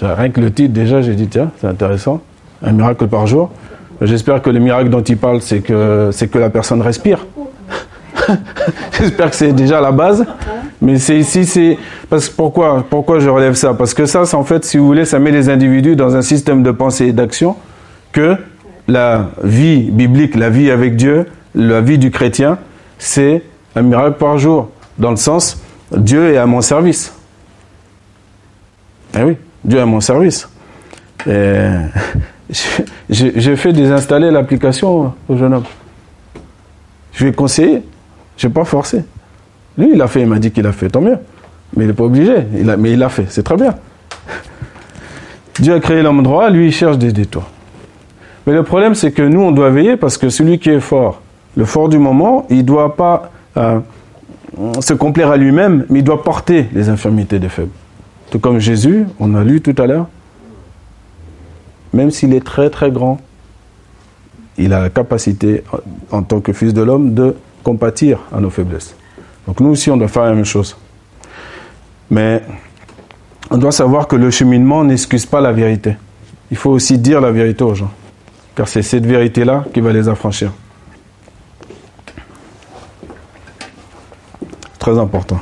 Rien 0.00 0.30
que 0.30 0.40
le 0.40 0.52
titre, 0.52 0.72
déjà, 0.72 1.00
j'ai 1.00 1.14
dit, 1.14 1.28
tiens, 1.28 1.50
c'est 1.60 1.68
intéressant. 1.68 2.20
Un 2.62 2.72
miracle 2.72 3.06
par 3.06 3.26
jour. 3.26 3.50
J'espère 4.00 4.42
que 4.42 4.50
le 4.50 4.58
miracle 4.58 4.88
dont 4.88 5.02
il 5.02 5.16
parle, 5.16 5.40
c'est 5.42 5.60
que, 5.60 6.10
la 6.34 6.50
personne 6.50 6.82
respire. 6.82 7.24
J'espère 8.98 9.30
que 9.30 9.36
c'est 9.36 9.52
déjà 9.52 9.80
la 9.80 9.92
base. 9.92 10.24
Mais 10.80 10.98
c'est 10.98 11.18
ici, 11.18 11.44
c'est. 11.44 11.78
Parce, 12.10 12.28
pourquoi, 12.28 12.84
pourquoi 12.88 13.20
je 13.20 13.28
relève 13.28 13.54
ça? 13.54 13.74
Parce 13.74 13.94
que 13.94 14.06
ça, 14.06 14.24
c'est 14.24 14.36
en 14.36 14.42
fait, 14.42 14.64
si 14.64 14.76
vous 14.76 14.86
voulez, 14.86 15.04
ça 15.04 15.20
met 15.20 15.30
les 15.30 15.48
individus 15.48 15.94
dans 15.94 16.16
un 16.16 16.22
système 16.22 16.64
de 16.64 16.72
pensée 16.72 17.06
et 17.06 17.12
d'action 17.12 17.54
que 18.10 18.36
la 18.88 19.30
vie 19.44 19.90
biblique, 19.90 20.34
la 20.34 20.50
vie 20.50 20.70
avec 20.70 20.96
Dieu, 20.96 21.26
la 21.54 21.80
vie 21.80 21.98
du 21.98 22.10
chrétien, 22.10 22.58
c'est 22.98 23.44
un 23.76 23.82
miracle 23.82 24.16
par 24.18 24.38
jour. 24.38 24.70
Dans 24.98 25.10
le 25.10 25.16
sens, 25.16 25.61
Dieu 25.96 26.32
est 26.32 26.38
à 26.38 26.46
mon 26.46 26.60
service. 26.60 27.12
Eh 29.18 29.22
oui. 29.22 29.36
Dieu 29.64 29.78
est 29.78 29.82
à 29.82 29.86
mon 29.86 30.00
service. 30.00 30.48
J'ai 33.08 33.56
fait 33.56 33.72
désinstaller 33.72 34.30
l'application 34.30 35.14
au 35.28 35.36
jeune 35.36 35.54
homme. 35.54 35.64
Je 37.12 37.24
lui 37.24 37.30
ai 37.30 37.34
conseillé. 37.34 37.82
Je 38.36 38.46
n'ai 38.46 38.52
pas 38.52 38.64
forcé. 38.64 39.04
Lui, 39.78 39.90
il 39.94 40.02
a 40.02 40.06
fait, 40.06 40.22
il 40.22 40.26
m'a 40.26 40.38
dit 40.38 40.50
qu'il 40.50 40.66
a 40.66 40.72
fait, 40.72 40.88
tant 40.88 41.00
mieux. 41.00 41.18
Mais 41.76 41.84
il 41.84 41.86
n'est 41.86 41.92
pas 41.92 42.04
obligé. 42.04 42.34
Mais 42.78 42.92
il 42.92 43.02
a 43.02 43.08
fait, 43.08 43.26
c'est 43.28 43.42
très 43.42 43.56
bien. 43.56 43.74
Dieu 45.60 45.74
a 45.74 45.80
créé 45.80 46.02
l'homme 46.02 46.22
droit, 46.22 46.50
lui, 46.50 46.66
il 46.66 46.72
cherche 46.72 46.98
des 46.98 47.12
détours. 47.12 47.48
Mais 48.46 48.52
le 48.52 48.62
problème, 48.62 48.94
c'est 48.94 49.12
que 49.12 49.22
nous, 49.22 49.40
on 49.40 49.52
doit 49.52 49.70
veiller 49.70 49.96
parce 49.96 50.18
que 50.18 50.28
celui 50.28 50.58
qui 50.58 50.70
est 50.70 50.80
fort, 50.80 51.22
le 51.56 51.64
fort 51.64 51.88
du 51.88 51.98
moment, 51.98 52.46
il 52.50 52.58
ne 52.58 52.62
doit 52.62 52.96
pas 52.96 53.30
euh, 53.56 53.78
se 54.80 54.94
complaire 54.94 55.30
à 55.30 55.36
lui-même, 55.36 55.86
mais 55.88 56.00
il 56.00 56.04
doit 56.04 56.22
porter 56.22 56.68
les 56.72 56.88
infirmités 56.88 57.38
des 57.38 57.48
faibles. 57.48 57.70
Tout 58.30 58.38
comme 58.38 58.58
Jésus, 58.58 59.06
on 59.18 59.34
a 59.34 59.44
lu 59.44 59.60
tout 59.60 59.74
à 59.78 59.86
l'heure, 59.86 60.08
même 61.92 62.10
s'il 62.10 62.34
est 62.34 62.44
très 62.44 62.70
très 62.70 62.90
grand, 62.90 63.20
il 64.58 64.72
a 64.72 64.80
la 64.80 64.90
capacité, 64.90 65.62
en 66.10 66.22
tant 66.22 66.40
que 66.40 66.52
Fils 66.52 66.74
de 66.74 66.82
l'homme, 66.82 67.14
de 67.14 67.36
compatir 67.62 68.18
à 68.32 68.40
nos 68.40 68.50
faiblesses. 68.50 68.94
Donc 69.46 69.60
nous 69.60 69.70
aussi, 69.70 69.90
on 69.90 69.96
doit 69.96 70.08
faire 70.08 70.24
la 70.24 70.34
même 70.34 70.44
chose. 70.44 70.76
Mais 72.10 72.42
on 73.50 73.58
doit 73.58 73.72
savoir 73.72 74.06
que 74.06 74.16
le 74.16 74.30
cheminement 74.30 74.84
n'excuse 74.84 75.26
pas 75.26 75.40
la 75.40 75.52
vérité. 75.52 75.96
Il 76.50 76.56
faut 76.56 76.70
aussi 76.70 76.98
dire 76.98 77.20
la 77.20 77.30
vérité 77.30 77.64
aux 77.64 77.74
gens. 77.74 77.90
Car 78.54 78.68
c'est 78.68 78.82
cette 78.82 79.06
vérité-là 79.06 79.64
qui 79.72 79.80
va 79.80 79.92
les 79.92 80.08
affranchir. 80.08 80.52
Très 84.82 84.98
important. 84.98 85.38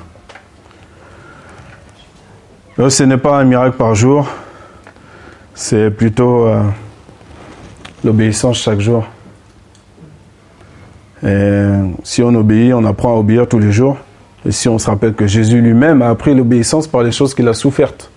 ce 2.76 3.02
n'est 3.04 3.16
pas 3.16 3.38
un 3.38 3.44
miracle 3.44 3.78
par 3.78 3.94
jour, 3.94 4.28
c'est 5.54 5.90
plutôt 5.90 6.46
euh, 6.46 6.62
l'obéissance 8.04 8.58
chaque 8.58 8.80
jour. 8.80 9.06
Et 11.26 11.68
si 12.04 12.22
on 12.22 12.34
obéit, 12.34 12.74
on 12.74 12.84
apprend 12.84 13.14
à 13.14 13.16
obéir 13.16 13.48
tous 13.48 13.58
les 13.58 13.72
jours. 13.72 13.96
Et 14.44 14.52
si 14.52 14.68
on 14.68 14.78
se 14.78 14.90
rappelle 14.90 15.14
que 15.14 15.26
Jésus 15.26 15.62
lui-même 15.62 16.02
a 16.02 16.10
appris 16.10 16.34
l'obéissance 16.34 16.86
par 16.86 17.02
les 17.02 17.10
choses 17.10 17.32
qu'il 17.32 17.48
a 17.48 17.54
souffertes. 17.54 18.10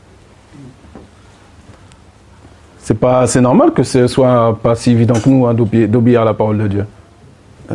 C'est 2.80 3.00
pas, 3.00 3.28
c'est 3.28 3.40
normal 3.40 3.72
que 3.72 3.84
ce 3.84 4.08
soit 4.08 4.60
pas 4.62 4.76
si 4.76 4.92
évident 4.92 5.18
que 5.18 5.30
nous 5.30 5.48
hein, 5.48 5.54
d'obéir 5.54 6.24
à 6.24 6.26
la 6.26 6.34
parole 6.34 6.58
de 6.58 6.68
Dieu. 6.68 6.86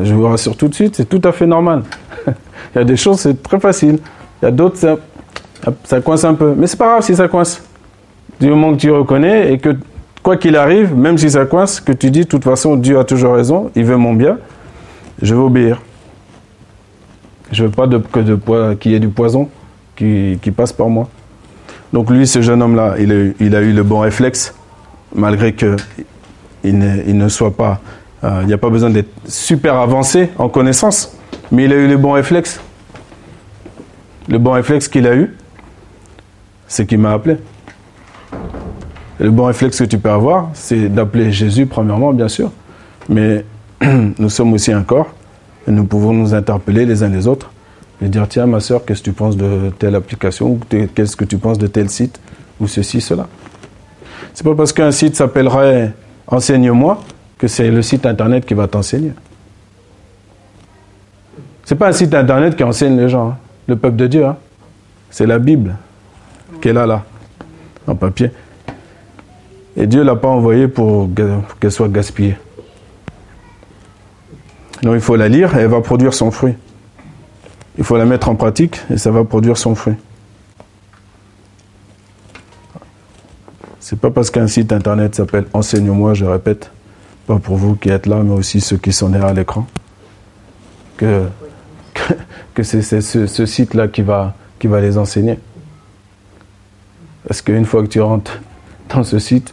Je 0.02 0.12
vous 0.12 0.28
rassure 0.28 0.54
tout 0.54 0.68
de 0.68 0.74
suite, 0.74 0.96
c'est 0.96 1.08
tout 1.08 1.22
à 1.24 1.32
fait 1.32 1.46
normal. 1.46 1.84
Il 2.74 2.78
y 2.78 2.80
a 2.80 2.84
des 2.84 2.96
choses, 2.96 3.20
c'est 3.20 3.42
très 3.42 3.60
facile. 3.60 3.98
Il 4.42 4.44
y 4.44 4.48
a 4.48 4.50
d'autres, 4.50 4.78
ça, 5.84 6.00
coince 6.00 6.24
un 6.24 6.34
peu. 6.34 6.54
Mais 6.56 6.66
c'est 6.66 6.76
pas 6.76 6.86
grave 6.86 7.02
si 7.02 7.14
ça 7.14 7.28
coince. 7.28 7.62
Du 8.40 8.48
moment 8.48 8.72
que 8.72 8.78
tu 8.78 8.90
reconnais 8.90 9.52
et 9.52 9.58
que, 9.58 9.76
quoi 10.22 10.36
qu'il 10.36 10.56
arrive, 10.56 10.94
même 10.94 11.18
si 11.18 11.30
ça 11.30 11.44
coince, 11.46 11.80
que 11.80 11.92
tu 11.92 12.10
dis, 12.10 12.20
de 12.20 12.26
toute 12.26 12.44
façon, 12.44 12.76
Dieu 12.76 12.98
a 12.98 13.04
toujours 13.04 13.34
raison, 13.34 13.70
il 13.74 13.84
veut 13.84 13.96
mon 13.96 14.12
bien, 14.12 14.38
je 15.20 15.34
vais 15.34 15.40
obéir. 15.40 15.80
Je 17.50 17.64
veux 17.64 17.70
pas 17.70 17.88
que 17.88 18.20
de, 18.20 18.74
qu'il 18.74 18.92
y 18.92 18.94
ait 18.94 19.00
du 19.00 19.08
poison 19.08 19.48
qui, 19.96 20.52
passe 20.54 20.72
par 20.72 20.88
moi. 20.88 21.08
Donc 21.92 22.10
lui, 22.10 22.26
ce 22.26 22.42
jeune 22.42 22.62
homme-là, 22.62 22.94
il, 22.98 23.12
a, 23.12 23.32
il 23.40 23.56
a 23.56 23.62
eu 23.62 23.72
le 23.72 23.82
bon 23.82 24.00
réflexe, 24.00 24.54
malgré 25.14 25.54
qu'il 25.54 25.76
ne, 26.64 27.02
il 27.06 27.16
ne 27.16 27.28
soit 27.28 27.56
pas... 27.56 27.80
Euh, 28.24 28.40
il 28.42 28.48
n'y 28.48 28.52
a 28.52 28.58
pas 28.58 28.68
besoin 28.68 28.90
d'être 28.90 29.10
super 29.26 29.74
avancé 29.76 30.30
en 30.38 30.48
connaissance, 30.48 31.16
mais 31.50 31.64
il 31.64 31.72
a 31.72 31.76
eu 31.76 31.88
le 31.88 31.96
bon 31.96 32.12
réflexe. 32.12 32.60
Le 34.28 34.38
bon 34.38 34.52
réflexe 34.52 34.88
qu'il 34.88 35.06
a 35.06 35.14
eu, 35.14 35.34
c'est 36.66 36.86
qu'il 36.86 36.98
m'a 36.98 37.12
appelé. 37.12 37.36
le 39.18 39.30
bon 39.30 39.46
réflexe 39.46 39.78
que 39.78 39.84
tu 39.84 39.98
peux 39.98 40.10
avoir, 40.10 40.50
c'est 40.52 40.88
d'appeler 40.88 41.32
Jésus 41.32 41.66
premièrement, 41.66 42.12
bien 42.12 42.28
sûr, 42.28 42.52
mais 43.08 43.44
nous 44.18 44.30
sommes 44.30 44.52
aussi 44.52 44.72
un 44.72 44.82
corps 44.82 45.08
et 45.66 45.70
nous 45.70 45.84
pouvons 45.84 46.12
nous 46.12 46.34
interpeller 46.34 46.84
les 46.84 47.02
uns 47.02 47.08
les 47.08 47.26
autres 47.26 47.50
et 48.02 48.08
dire 48.08 48.26
tiens 48.28 48.46
ma 48.46 48.60
soeur 48.60 48.84
qu'est-ce 48.84 49.00
que 49.00 49.06
tu 49.06 49.12
penses 49.12 49.36
de 49.36 49.70
telle 49.78 49.94
application 49.94 50.50
ou 50.50 50.60
qu'est-ce 50.94 51.16
que 51.16 51.24
tu 51.24 51.38
penses 51.38 51.58
de 51.58 51.66
tel 51.66 51.88
site 51.88 52.20
ou 52.60 52.68
ceci 52.68 53.00
cela? 53.00 53.26
C'est 54.34 54.44
pas 54.44 54.54
parce 54.54 54.72
qu'un 54.72 54.92
site 54.92 55.16
s'appellerait 55.16 55.92
enseigne-moi 56.26 57.02
que 57.38 57.48
c'est 57.48 57.70
le 57.70 57.82
site 57.82 58.06
internet 58.06 58.44
qui 58.46 58.54
va 58.54 58.68
t'enseigner 58.68 59.12
c'est 61.68 61.76
pas 61.76 61.88
un 61.88 61.92
site 61.92 62.14
internet 62.14 62.56
qui 62.56 62.64
enseigne 62.64 62.96
les 62.96 63.10
gens 63.10 63.30
hein. 63.30 63.36
le 63.66 63.76
peuple 63.76 63.96
de 63.96 64.06
Dieu 64.06 64.24
hein. 64.24 64.36
c'est 65.10 65.26
la 65.26 65.38
Bible 65.38 65.76
qui 66.62 66.68
est 66.68 66.72
là 66.72 66.86
là 66.86 67.04
en 67.86 67.94
papier 67.94 68.30
et 69.76 69.86
Dieu 69.86 70.02
l'a 70.02 70.16
pas 70.16 70.28
envoyé 70.28 70.66
pour 70.66 71.10
qu'elle 71.60 71.70
soit 71.70 71.88
gaspillée 71.88 72.38
donc 74.82 74.94
il 74.94 75.00
faut 75.00 75.16
la 75.16 75.28
lire 75.28 75.56
et 75.56 75.62
elle 75.62 75.68
va 75.68 75.80
produire 75.80 76.14
son 76.14 76.30
fruit. 76.30 76.54
Il 77.76 77.84
faut 77.84 77.96
la 77.96 78.04
mettre 78.04 78.28
en 78.28 78.34
pratique 78.34 78.80
et 78.90 78.98
ça 78.98 79.10
va 79.10 79.24
produire 79.24 79.56
son 79.56 79.74
fruit. 79.74 79.94
C'est 83.80 83.98
pas 83.98 84.10
parce 84.10 84.30
qu'un 84.30 84.46
site 84.46 84.72
internet 84.72 85.14
s'appelle 85.14 85.46
Enseigne-moi, 85.52 86.14
je 86.14 86.24
répète, 86.24 86.70
pas 87.26 87.38
pour 87.38 87.56
vous 87.56 87.74
qui 87.74 87.88
êtes 87.88 88.06
là, 88.06 88.22
mais 88.22 88.34
aussi 88.34 88.60
ceux 88.60 88.76
qui 88.76 88.92
sont 88.92 89.08
derrière 89.08 89.32
l'écran, 89.32 89.66
que, 90.96 91.24
que, 92.54 92.62
c'est 92.62 92.82
ce, 92.82 93.46
site-là 93.46 93.88
qui 93.88 94.02
va, 94.02 94.34
qui 94.58 94.66
va 94.66 94.80
les 94.80 94.98
enseigner. 94.98 95.38
Parce 97.26 97.42
qu'une 97.42 97.64
fois 97.64 97.82
que 97.82 97.88
tu 97.88 98.00
rentres 98.00 98.38
dans 98.88 99.04
ce 99.04 99.18
site, 99.18 99.52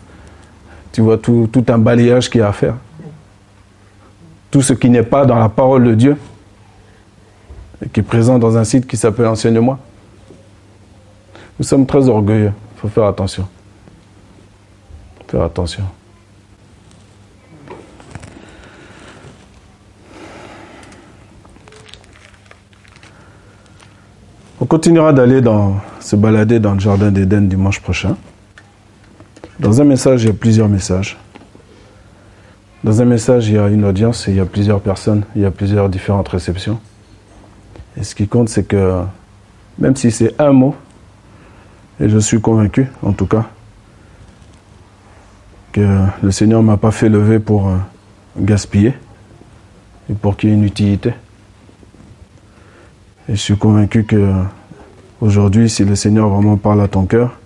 tu 0.91 1.01
vois 1.01 1.17
tout, 1.17 1.49
tout 1.51 1.65
un 1.67 1.77
balayage 1.77 2.29
qu'il 2.29 2.39
y 2.39 2.43
a 2.43 2.47
à 2.47 2.53
faire 2.53 2.75
tout 4.55 4.61
ce 4.61 4.71
qui 4.71 4.89
n'est 4.89 5.03
pas 5.03 5.25
dans 5.25 5.35
la 5.37 5.49
parole 5.49 5.83
de 5.83 5.93
Dieu, 5.95 6.17
qui 7.91 7.99
est 7.99 8.03
présent 8.03 8.39
dans 8.39 8.55
un 8.55 8.63
site 8.63 8.87
qui 8.87 8.95
s'appelle 8.95 9.25
Enseigne-moi. 9.25 9.77
Nous 11.59 11.65
sommes 11.65 11.85
très 11.85 12.07
orgueilleux. 12.07 12.53
Il 12.77 12.79
faut 12.79 12.87
faire 12.87 13.03
attention. 13.03 13.45
Faire 15.27 15.41
attention. 15.41 15.83
On 24.65 24.67
continuera 24.67 25.13
d'aller 25.13 25.41
dans, 25.41 25.75
se 25.99 26.15
balader 26.15 26.60
dans 26.60 26.73
le 26.73 26.80
jardin 26.80 27.12
d'Éden 27.12 27.41
dimanche 27.41 27.80
prochain. 27.80 28.17
Dans 29.60 29.80
un 29.80 29.84
message, 29.84 30.23
il 30.23 30.25
y 30.25 30.32
a 30.32 30.34
plusieurs 30.34 30.67
messages. 30.67 31.19
Dans 32.84 32.99
un 32.99 33.06
message, 33.06 33.47
il 33.47 33.54
y 33.54 33.58
a 33.60 33.67
une 33.67 33.86
audience 33.86 34.25
il 34.28 34.34
y 34.34 34.39
a 34.39 34.45
plusieurs 34.47 34.82
personnes, 34.82 35.23
il 35.36 35.43
y 35.43 35.45
a 35.45 35.51
plusieurs 35.51 35.88
différentes 35.88 36.30
réceptions. 36.30 36.80
Et 37.95 38.04
ce 38.04 38.15
qui 38.15 38.28
compte, 38.28 38.49
c'est 38.49 38.63
que 38.63 39.04
même 39.78 39.95
si 39.95 40.10
c'est 40.10 40.34
un 40.41 40.51
mot, 40.51 40.73
et 41.99 42.10
je 42.10 42.17
suis 42.17 42.41
convaincu, 42.41 42.88
en 43.04 43.13
tout 43.13 43.28
cas, 43.28 43.45
que 45.73 45.88
le 46.23 46.32
Seigneur 46.32 46.63
ne 46.63 46.65
m'a 46.65 46.78
pas 46.78 46.89
fait 46.89 47.10
lever 47.10 47.38
pour 47.38 47.69
euh, 47.69 47.75
gaspiller 48.36 48.95
et 50.10 50.15
pour 50.15 50.36
qu'il 50.36 50.49
y 50.49 50.54
ait 50.54 50.56
une 50.56 50.63
utilité. 50.63 51.13
Et 53.27 53.35
je 53.35 53.41
suis 53.41 53.57
convaincu 53.57 54.03
que 54.03 54.31
aujourd'hui, 55.19 55.69
si 55.69 55.83
le 55.83 55.95
Seigneur 55.95 56.29
vraiment 56.29 56.57
parle 56.57 56.81
à 56.81 56.88
ton 56.88 57.05
cœur, 57.05 57.38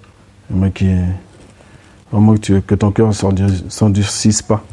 vraiment 0.49 2.35
que, 2.35 2.59
que 2.59 2.75
ton 2.75 2.91
cœur 2.91 3.07
ne 3.09 3.69
s'endurcisse 3.69 4.41
pas. 4.41 4.63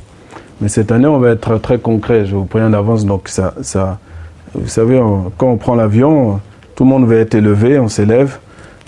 Mais 0.61 0.69
cette 0.69 0.91
année, 0.91 1.07
on 1.07 1.19
va 1.19 1.31
être 1.31 1.59
très 1.59 1.79
concret. 1.79 2.27
Je 2.27 2.35
vous 2.35 2.45
préviens 2.45 2.71
d'avance. 2.71 3.05
Donc, 3.05 3.29
ça, 3.29 3.55
ça, 3.61 3.99
vous 4.55 4.69
savez, 4.69 5.01
quand 5.37 5.49
on 5.49 5.57
prend 5.59 5.75
l'avion, 5.75 6.41
tout 6.75 6.85
le 6.85 6.91
monde 6.91 7.07
va 7.07 7.17
être 7.17 7.35
élevé, 7.35 7.79
on 7.79 7.89
s'élève. 7.89 8.39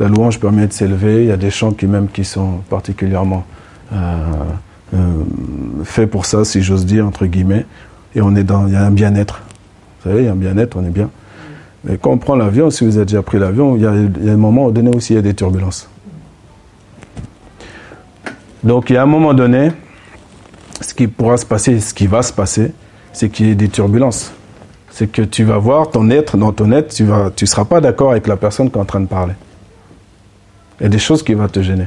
La 0.01 0.09
louange 0.09 0.41
permet 0.41 0.67
de 0.67 0.73
s'élever. 0.73 1.23
Il 1.23 1.29
y 1.29 1.33
a 1.33 1.37
des 1.37 1.51
chants 1.51 1.73
qui 1.73 1.87
même 1.87 2.09
qui 2.09 2.25
sont 2.25 2.59
particulièrement 2.71 3.45
euh, 3.93 3.97
euh, 4.95 4.99
faits 5.85 6.11
pour 6.11 6.25
ça, 6.25 6.45
si 6.45 6.63
j'ose 6.63 6.87
dire 6.87 7.07
entre 7.07 7.27
guillemets. 7.27 7.67
Et 8.15 8.23
on 8.23 8.35
est 8.35 8.45
dans, 8.45 8.67
il 8.67 8.73
y 8.73 8.77
a 8.77 8.85
un 8.85 8.91
bien-être. 8.91 9.43
Vous 10.01 10.11
savez, 10.11 10.23
il 10.23 10.27
y 10.27 10.29
a 10.29 10.33
un 10.33 10.37
bien-être, 10.37 10.77
on 10.77 10.85
est 10.85 10.91
bien. 10.91 11.11
Mais 11.85 11.97
quand 11.97 12.11
on 12.11 12.19
prend 12.19 12.37
l'avion, 12.37 12.71
si 12.71 12.85
vous 12.85 12.97
avez 12.97 13.07
déjà 13.07 13.23
pris 13.23 13.39
l'avion, 13.39 13.77
il 13.77 13.83
y 13.83 13.87
a, 13.87 13.91
un 13.91 14.37
moment 14.37 14.71
donné 14.71 14.95
aussi, 14.95 15.13
il 15.13 15.17
y 15.17 15.19
a 15.19 15.23
des 15.23 15.35
turbulences. 15.35 15.89
Donc, 18.65 18.91
il 18.91 18.95
y 18.95 18.97
a 18.97 19.03
un 19.03 19.07
moment 19.07 19.35
donné, 19.35 19.71
ce 20.81 20.93
qui 20.93 21.07
pourra 21.07 21.37
se 21.37 21.47
passer, 21.47 21.79
ce 21.81 21.95
qui 21.95 22.07
va 22.07 22.23
se 22.23 22.33
passer, 22.33 22.73
c'est 23.13 23.29
qu'il 23.29 23.47
y 23.47 23.51
ait 23.51 23.55
des 23.55 23.69
turbulences. 23.69 24.33
C'est 24.91 25.07
que 25.07 25.23
tu 25.23 25.45
vas 25.45 25.59
voir 25.59 25.91
ton 25.91 26.11
être, 26.11 26.37
dans 26.37 26.53
ton 26.53 26.73
être, 26.73 26.93
tu 26.93 27.05
ne 27.05 27.31
tu 27.31 27.47
seras 27.47 27.65
pas 27.65 27.81
d'accord 27.81 28.11
avec 28.11 28.27
la 28.27 28.37
personne 28.37 28.71
qui 28.71 28.77
est 28.77 28.81
en 28.81 28.85
train 28.85 29.01
de 29.01 29.07
parler. 29.07 29.35
Il 30.81 30.85
y 30.85 30.87
a 30.87 30.89
des 30.89 30.99
choses 30.99 31.23
qui 31.23 31.35
vont 31.35 31.49
te 31.49 31.63
gêner. 31.63 31.87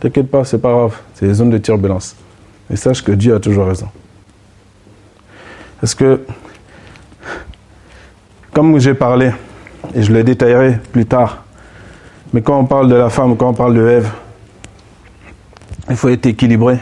T'inquiète 0.00 0.30
pas, 0.30 0.44
c'est 0.44 0.58
pas 0.58 0.72
grave, 0.72 0.98
c'est 1.14 1.26
des 1.26 1.34
zones 1.34 1.50
de 1.50 1.58
turbulence. 1.58 2.16
Et 2.70 2.76
sache 2.76 3.02
que 3.02 3.12
Dieu 3.12 3.34
a 3.34 3.40
toujours 3.40 3.66
raison. 3.66 3.88
Parce 5.80 5.94
que, 5.94 6.20
comme 8.52 8.78
j'ai 8.78 8.94
parlé, 8.94 9.32
et 9.94 10.02
je 10.02 10.12
le 10.12 10.22
détaillerai 10.22 10.78
plus 10.92 11.06
tard, 11.06 11.44
mais 12.32 12.40
quand 12.40 12.58
on 12.58 12.64
parle 12.64 12.88
de 12.88 12.94
la 12.94 13.10
femme, 13.10 13.36
quand 13.36 13.50
on 13.50 13.54
parle 13.54 13.74
de 13.74 13.86
Ève, 13.86 14.10
il 15.90 15.96
faut 15.96 16.08
être 16.08 16.24
équilibré. 16.26 16.78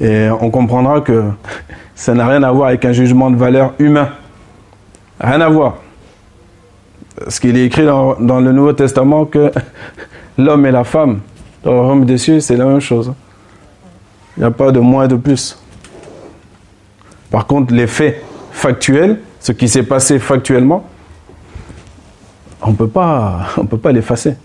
Et 0.00 0.28
on 0.40 0.50
comprendra 0.50 1.00
que 1.00 1.30
ça 1.94 2.14
n'a 2.14 2.26
rien 2.26 2.42
à 2.42 2.52
voir 2.52 2.68
avec 2.68 2.84
un 2.84 2.92
jugement 2.92 3.30
de 3.30 3.36
valeur 3.36 3.72
humain. 3.78 4.08
Rien 5.20 5.40
à 5.40 5.48
voir. 5.48 5.76
Ce 7.28 7.40
qu'il 7.40 7.56
est 7.56 7.64
écrit 7.64 7.86
dans, 7.86 8.16
le 8.18 8.52
Nouveau 8.52 8.72
Testament 8.72 9.24
que 9.24 9.52
l'homme 10.38 10.66
et 10.66 10.72
la 10.72 10.84
femme, 10.84 11.20
dans 11.62 11.72
le 11.72 11.80
royaume 11.80 12.04
des 12.04 12.18
cieux, 12.18 12.40
c'est 12.40 12.56
la 12.56 12.66
même 12.66 12.80
chose. 12.80 13.14
Il 14.36 14.40
n'y 14.40 14.46
a 14.46 14.50
pas 14.50 14.72
de 14.72 14.80
moins 14.80 15.04
et 15.04 15.08
de 15.08 15.16
plus. 15.16 15.58
Par 17.30 17.46
contre, 17.46 17.72
les 17.72 17.86
faits 17.86 18.22
factuels, 18.50 19.20
ce 19.44 19.52
qui 19.52 19.68
s'est 19.68 19.82
passé 19.82 20.18
factuellement, 20.18 20.88
on 22.62 22.70
ne 22.70 22.76
peut 22.76 22.88
pas 22.88 23.92
l'effacer. 23.92 24.36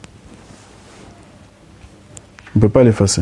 On 2.53 2.59
ne 2.59 2.61
peut 2.61 2.67
pas 2.67 2.83
l'effacer. 2.83 3.21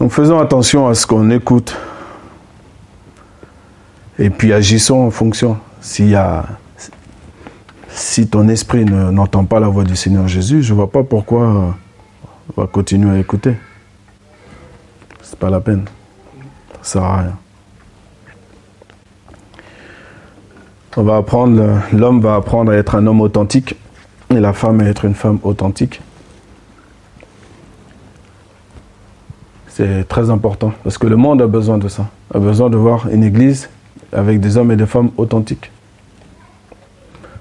Donc 0.00 0.10
faisons 0.10 0.40
attention 0.40 0.88
à 0.88 0.94
ce 0.96 1.06
qu'on 1.06 1.30
écoute. 1.30 1.76
Et 4.18 4.28
puis 4.28 4.52
agissons 4.52 5.06
en 5.06 5.10
fonction. 5.12 5.56
Si 5.80 6.16
ton 8.28 8.48
esprit 8.48 8.84
n'entend 8.84 9.44
pas 9.44 9.60
la 9.60 9.68
voix 9.68 9.84
du 9.84 9.94
Seigneur 9.94 10.26
Jésus, 10.26 10.64
je 10.64 10.72
ne 10.72 10.78
vois 10.78 10.90
pas 10.90 11.04
pourquoi 11.04 11.46
on 11.46 12.60
va 12.60 12.66
continuer 12.66 13.16
à 13.16 13.20
écouter. 13.20 13.54
C'est 15.22 15.38
pas 15.38 15.48
la 15.48 15.60
peine. 15.60 15.84
Ça 16.82 16.94
sert 16.94 17.04
à 17.04 17.18
rien. 17.18 17.38
On 20.96 21.02
va 21.02 21.16
apprendre, 21.16 21.80
l'homme 21.92 22.20
va 22.20 22.36
apprendre 22.36 22.70
à 22.70 22.76
être 22.76 22.94
un 22.94 23.06
homme 23.06 23.20
authentique 23.20 23.74
et 24.30 24.38
la 24.38 24.52
femme 24.52 24.80
à 24.80 24.84
être 24.84 25.04
une 25.04 25.14
femme 25.14 25.40
authentique. 25.42 26.00
C'est 29.66 30.08
très 30.08 30.30
important 30.30 30.72
parce 30.84 30.98
que 30.98 31.08
le 31.08 31.16
monde 31.16 31.42
a 31.42 31.48
besoin 31.48 31.78
de 31.78 31.88
ça, 31.88 32.06
a 32.32 32.38
besoin 32.38 32.70
de 32.70 32.76
voir 32.76 33.08
une 33.08 33.24
église 33.24 33.68
avec 34.12 34.38
des 34.38 34.56
hommes 34.56 34.70
et 34.70 34.76
des 34.76 34.86
femmes 34.86 35.10
authentiques. 35.16 35.72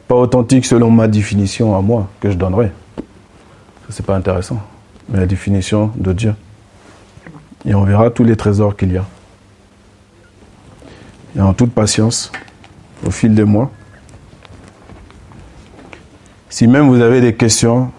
Pas 0.07 0.15
authentiques 0.15 0.65
selon 0.65 0.89
ma 0.89 1.07
définition 1.07 1.77
à 1.77 1.81
moi 1.81 2.07
que 2.19 2.31
je 2.31 2.35
donnerai. 2.35 2.71
Ça, 2.97 3.89
c'est 3.89 4.05
pas 4.05 4.15
intéressant. 4.15 4.57
Mais 5.09 5.19
la 5.19 5.27
définition 5.27 5.91
de 5.95 6.11
Dieu. 6.11 6.33
Et 7.65 7.75
on 7.75 7.83
verra 7.83 8.09
tous 8.09 8.23
les 8.23 8.35
trésors 8.35 8.75
qu'il 8.75 8.91
y 8.91 8.97
a. 8.97 9.05
Et 11.35 11.41
en 11.41 11.53
toute 11.53 11.71
patience, 11.71 12.31
au 13.05 13.11
fil 13.11 13.33
des 13.35 13.43
mois, 13.43 13.71
si 16.53 16.67
même 16.67 16.87
vous 16.87 17.01
avez 17.01 17.19
des 17.19 17.33
questions, 17.33 17.91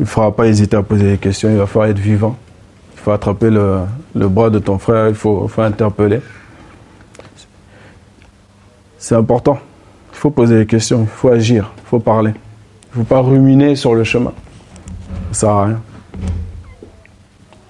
il 0.00 0.02
ne 0.02 0.06
faudra 0.06 0.34
pas 0.34 0.48
hésiter 0.48 0.76
à 0.76 0.82
poser 0.82 1.12
des 1.12 1.18
questions, 1.18 1.48
il 1.48 1.56
va 1.56 1.66
falloir 1.66 1.88
être 1.88 2.00
vivant. 2.00 2.36
Il 2.94 3.00
faut 3.00 3.12
attraper 3.12 3.48
le, 3.48 3.84
bras 4.14 4.50
de 4.50 4.58
ton 4.58 4.76
frère, 4.78 5.08
il 5.08 5.14
faut, 5.14 5.46
faut 5.46 5.62
interpeller. 5.62 6.20
C'est 8.98 9.14
important. 9.14 9.60
Il 10.12 10.18
faut 10.18 10.30
poser 10.30 10.58
des 10.58 10.66
questions, 10.66 11.02
il 11.02 11.06
faut 11.06 11.28
agir, 11.28 11.72
il 11.76 11.88
faut 11.88 12.00
parler. 12.00 12.32
Il 12.32 12.98
ne 12.98 13.04
faut 13.04 13.08
pas 13.08 13.20
ruminer 13.20 13.76
sur 13.76 13.94
le 13.94 14.02
chemin. 14.02 14.32
Ça 15.30 15.40
sert 15.40 15.50
à 15.50 15.64
rien. 15.66 15.80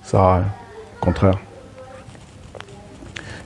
Ça 0.02 0.10
sert 0.10 0.20
à 0.20 0.34
rien. 0.36 0.46
Au 1.00 1.04
contraire. 1.04 1.38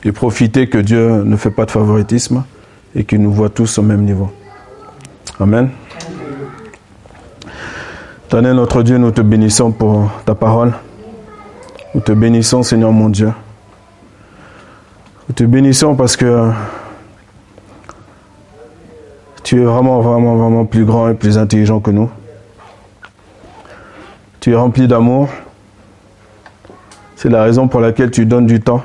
Et 0.04 0.12
profiter 0.12 0.68
que 0.68 0.78
Dieu 0.78 1.24
ne 1.24 1.36
fait 1.36 1.50
pas 1.50 1.64
de 1.64 1.72
favoritisme 1.72 2.44
et 2.94 3.04
qu'il 3.04 3.20
nous 3.20 3.32
voit 3.32 3.50
tous 3.50 3.78
au 3.78 3.82
même 3.82 4.02
niveau. 4.02 4.30
Amen. 5.38 5.70
Tenez 8.28 8.52
notre 8.54 8.82
Dieu, 8.82 8.98
nous 8.98 9.10
te 9.10 9.20
bénissons 9.20 9.70
pour 9.70 10.10
ta 10.24 10.34
parole. 10.34 10.72
Nous 11.94 12.00
te 12.00 12.12
bénissons, 12.12 12.62
Seigneur 12.62 12.92
mon 12.92 13.08
Dieu. 13.08 13.32
Nous 15.28 15.34
te 15.34 15.44
bénissons 15.44 15.94
parce 15.94 16.16
que 16.16 16.50
tu 19.42 19.60
es 19.60 19.64
vraiment, 19.64 20.00
vraiment, 20.00 20.36
vraiment 20.36 20.64
plus 20.64 20.84
grand 20.84 21.08
et 21.08 21.14
plus 21.14 21.38
intelligent 21.38 21.80
que 21.80 21.90
nous. 21.90 22.10
Tu 24.40 24.52
es 24.52 24.54
rempli 24.56 24.88
d'amour. 24.88 25.28
C'est 27.14 27.28
la 27.28 27.42
raison 27.42 27.68
pour 27.68 27.80
laquelle 27.80 28.10
tu 28.10 28.26
donnes 28.26 28.46
du 28.46 28.60
temps. 28.60 28.82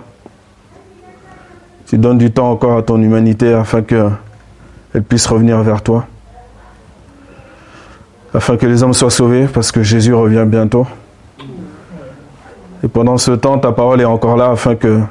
Tu 1.92 1.98
donnes 1.98 2.18
du 2.18 2.32
temps 2.32 2.50
encore 2.50 2.78
à 2.78 2.84
ton 2.84 3.02
humanité 3.02 3.52
afin 3.52 3.82
qu'elle 3.82 5.04
puisse 5.10 5.28
revenir 5.28 5.62
vers 5.62 5.82
toi. 5.82 6.06
Afin 8.34 8.56
que 8.56 8.66
les 8.66 8.82
hommes 8.82 8.94
soient 8.94 9.12
sauvés 9.12 9.46
parce 9.54 9.74
que 9.74 9.84
Jésus 9.84 10.14
revient 10.14 10.46
bientôt. 10.48 10.88
Et 12.82 12.88
pendant 12.88 13.18
ce 13.18 13.32
temps, 13.32 13.58
ta 13.58 13.74
parole 13.74 14.00
est 14.00 14.06
encore 14.06 14.38
là 14.38 14.52
afin 14.52 14.78
que 14.78 15.02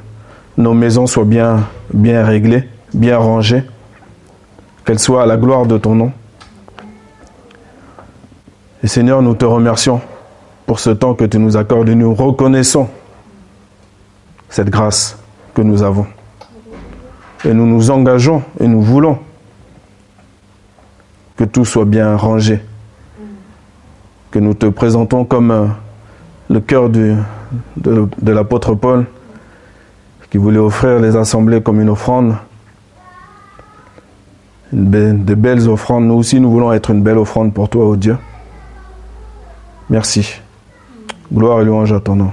nos 0.57 0.73
maisons 0.73 1.07
soient 1.07 1.27
bien, 1.27 1.65
bien 1.93 2.25
réglées, 2.25 2.67
bien 2.95 3.19
rangées 3.19 3.63
qu'elle 4.87 4.99
soit 4.99 5.25
à 5.25 5.27
la 5.27 5.37
gloire 5.37 5.67
de 5.67 5.77
ton 5.77 5.95
nom. 5.95 6.13
Et 8.83 8.87
Seigneur, 8.87 9.21
nous 9.21 9.35
te 9.35 9.45
remercions 9.45 10.01
pour 10.65 10.81
ce 10.81 10.89
temps 10.89 11.13
que 11.13 11.27
tu 11.27 11.39
nous 11.39 11.59
accordes 11.59 11.91
et 11.91 11.95
nous 11.95 12.15
reconnaissons 12.15 12.89
cette 14.49 14.71
grâce 14.71 15.19
que 15.53 15.61
nous 15.61 15.83
avons. 15.83 16.07
Et 17.45 17.55
nous 17.55 17.67
nous 17.67 17.91
engageons 17.91 18.43
et 18.59 18.67
nous 18.69 18.83
voulons 18.83 19.19
que 21.37 21.45
tout 21.45 21.65
soit 21.65 21.87
bien 21.87 22.17
rangé. 22.17 22.61
Que 24.31 24.39
nous 24.39 24.55
te 24.55 24.67
présentons 24.67 25.25
comme 25.25 25.51
euh, 25.51 25.67
le 26.49 26.61
cœur 26.61 26.91
de, 26.91 27.17
de 27.77 28.33
l'apôtre 28.33 28.75
Paul 28.75 29.07
qui 30.31 30.39
voulait 30.39 30.59
offrir 30.59 31.01
les 31.01 31.17
assemblées 31.17 31.61
comme 31.61 31.81
une 31.81 31.89
offrande 31.89 32.37
de 34.73 35.35
belles 35.35 35.69
offrandes. 35.69 36.05
Nous 36.05 36.15
aussi, 36.15 36.41
nous 36.41 36.51
voulons 36.51 36.73
être 36.73 36.91
une 36.91 37.03
belle 37.03 37.19
offrande 37.19 37.53
pour 37.53 37.69
toi, 37.69 37.87
ô 37.87 37.97
Dieu. 37.97 38.17
Merci. 39.89 40.41
Gloire 41.33 41.61
et 41.61 41.65
louange 41.65 41.93
à 41.93 42.01
ton 42.01 42.17
nom. 42.17 42.33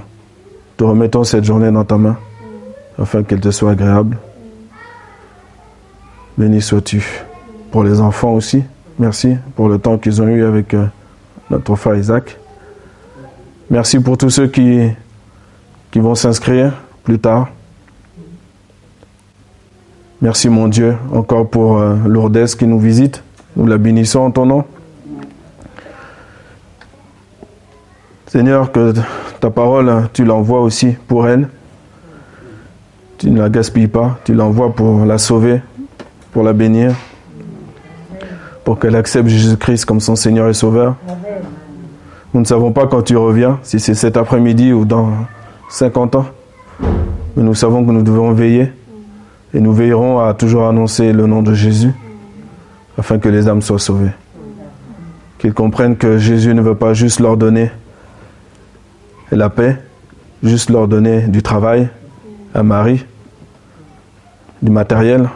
Te 0.76 0.84
remettons 0.84 1.24
cette 1.24 1.44
journée 1.44 1.72
dans 1.72 1.84
ta 1.84 1.98
main, 1.98 2.16
afin 3.00 3.24
qu'elle 3.24 3.40
te 3.40 3.50
soit 3.50 3.72
agréable. 3.72 4.16
Béni 6.38 6.62
sois-tu. 6.62 7.04
Pour 7.72 7.82
les 7.82 8.00
enfants 8.00 8.32
aussi, 8.32 8.62
merci 8.96 9.36
pour 9.56 9.68
le 9.68 9.80
temps 9.80 9.98
qu'ils 9.98 10.22
ont 10.22 10.28
eu 10.28 10.44
avec 10.44 10.72
euh, 10.72 10.86
notre 11.50 11.74
frère 11.74 11.96
Isaac. 11.96 12.38
Merci 13.68 13.98
pour 13.98 14.16
tous 14.16 14.30
ceux 14.30 14.46
qui, 14.46 14.88
qui 15.90 15.98
vont 15.98 16.14
s'inscrire 16.14 16.74
plus 17.02 17.18
tard. 17.18 17.48
Merci 20.22 20.48
mon 20.48 20.68
Dieu 20.68 20.94
encore 21.12 21.50
pour 21.50 21.78
euh, 21.78 21.96
Lourdes 22.06 22.46
qui 22.56 22.68
nous 22.68 22.78
visite. 22.78 23.24
Nous 23.56 23.66
la 23.66 23.76
bénissons 23.76 24.20
en 24.20 24.30
ton 24.30 24.46
nom. 24.46 24.64
Seigneur, 28.28 28.70
que 28.70 28.94
ta 29.40 29.50
parole, 29.50 30.08
tu 30.12 30.24
l'envoies 30.24 30.60
aussi 30.60 30.94
pour 31.08 31.26
elle. 31.26 31.48
Tu 33.18 33.28
ne 33.28 33.40
la 33.40 33.48
gaspilles 33.48 33.88
pas, 33.88 34.20
tu 34.22 34.34
l'envoies 34.34 34.72
pour 34.72 35.04
la 35.04 35.18
sauver, 35.18 35.62
pour 36.32 36.42
la 36.42 36.52
bénir, 36.52 36.94
pour 38.64 38.78
qu'elle 38.78 38.96
accepte 38.96 39.28
Jésus-Christ 39.28 39.84
comme 39.84 40.00
son 40.00 40.16
Seigneur 40.16 40.48
et 40.48 40.54
Sauveur. 40.54 40.96
Nous 42.34 42.40
ne 42.40 42.46
savons 42.46 42.72
pas 42.72 42.86
quand 42.86 43.02
tu 43.02 43.16
reviens, 43.16 43.58
si 43.62 43.80
c'est 43.80 43.94
cet 43.94 44.16
après-midi 44.16 44.72
ou 44.72 44.84
dans 44.84 45.12
50 45.70 46.16
ans, 46.16 46.26
mais 47.36 47.42
nous 47.42 47.54
savons 47.54 47.84
que 47.84 47.90
nous 47.90 48.02
devons 48.02 48.32
veiller 48.32 48.72
et 49.54 49.60
nous 49.60 49.72
veillerons 49.72 50.20
à 50.20 50.34
toujours 50.34 50.66
annoncer 50.66 51.12
le 51.12 51.26
nom 51.26 51.42
de 51.42 51.54
Jésus 51.54 51.92
afin 52.98 53.18
que 53.18 53.28
les 53.28 53.48
âmes 53.48 53.62
soient 53.62 53.78
sauvées. 53.78 54.10
Qu'ils 55.38 55.54
comprennent 55.54 55.96
que 55.96 56.18
Jésus 56.18 56.52
ne 56.54 56.60
veut 56.60 56.74
pas 56.74 56.94
juste 56.94 57.20
leur 57.20 57.36
donner 57.36 57.70
la 59.30 59.48
paix, 59.50 59.76
juste 60.42 60.70
leur 60.70 60.88
donner 60.88 61.22
du 61.22 61.42
travail, 61.42 61.88
un 62.54 62.62
mari, 62.62 63.04
du 64.62 64.70
matériel, 64.70 65.28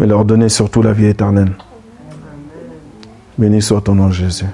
mais 0.00 0.06
leur 0.06 0.24
donner 0.24 0.48
surtout 0.48 0.80
la 0.80 0.94
vie 0.94 1.06
éternelle. 1.06 1.52
Béni 3.36 3.60
soit 3.60 3.82
ton 3.82 3.94
nom 3.94 4.10
Jésus. 4.10 4.46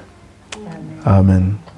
Amen. 1.05 1.55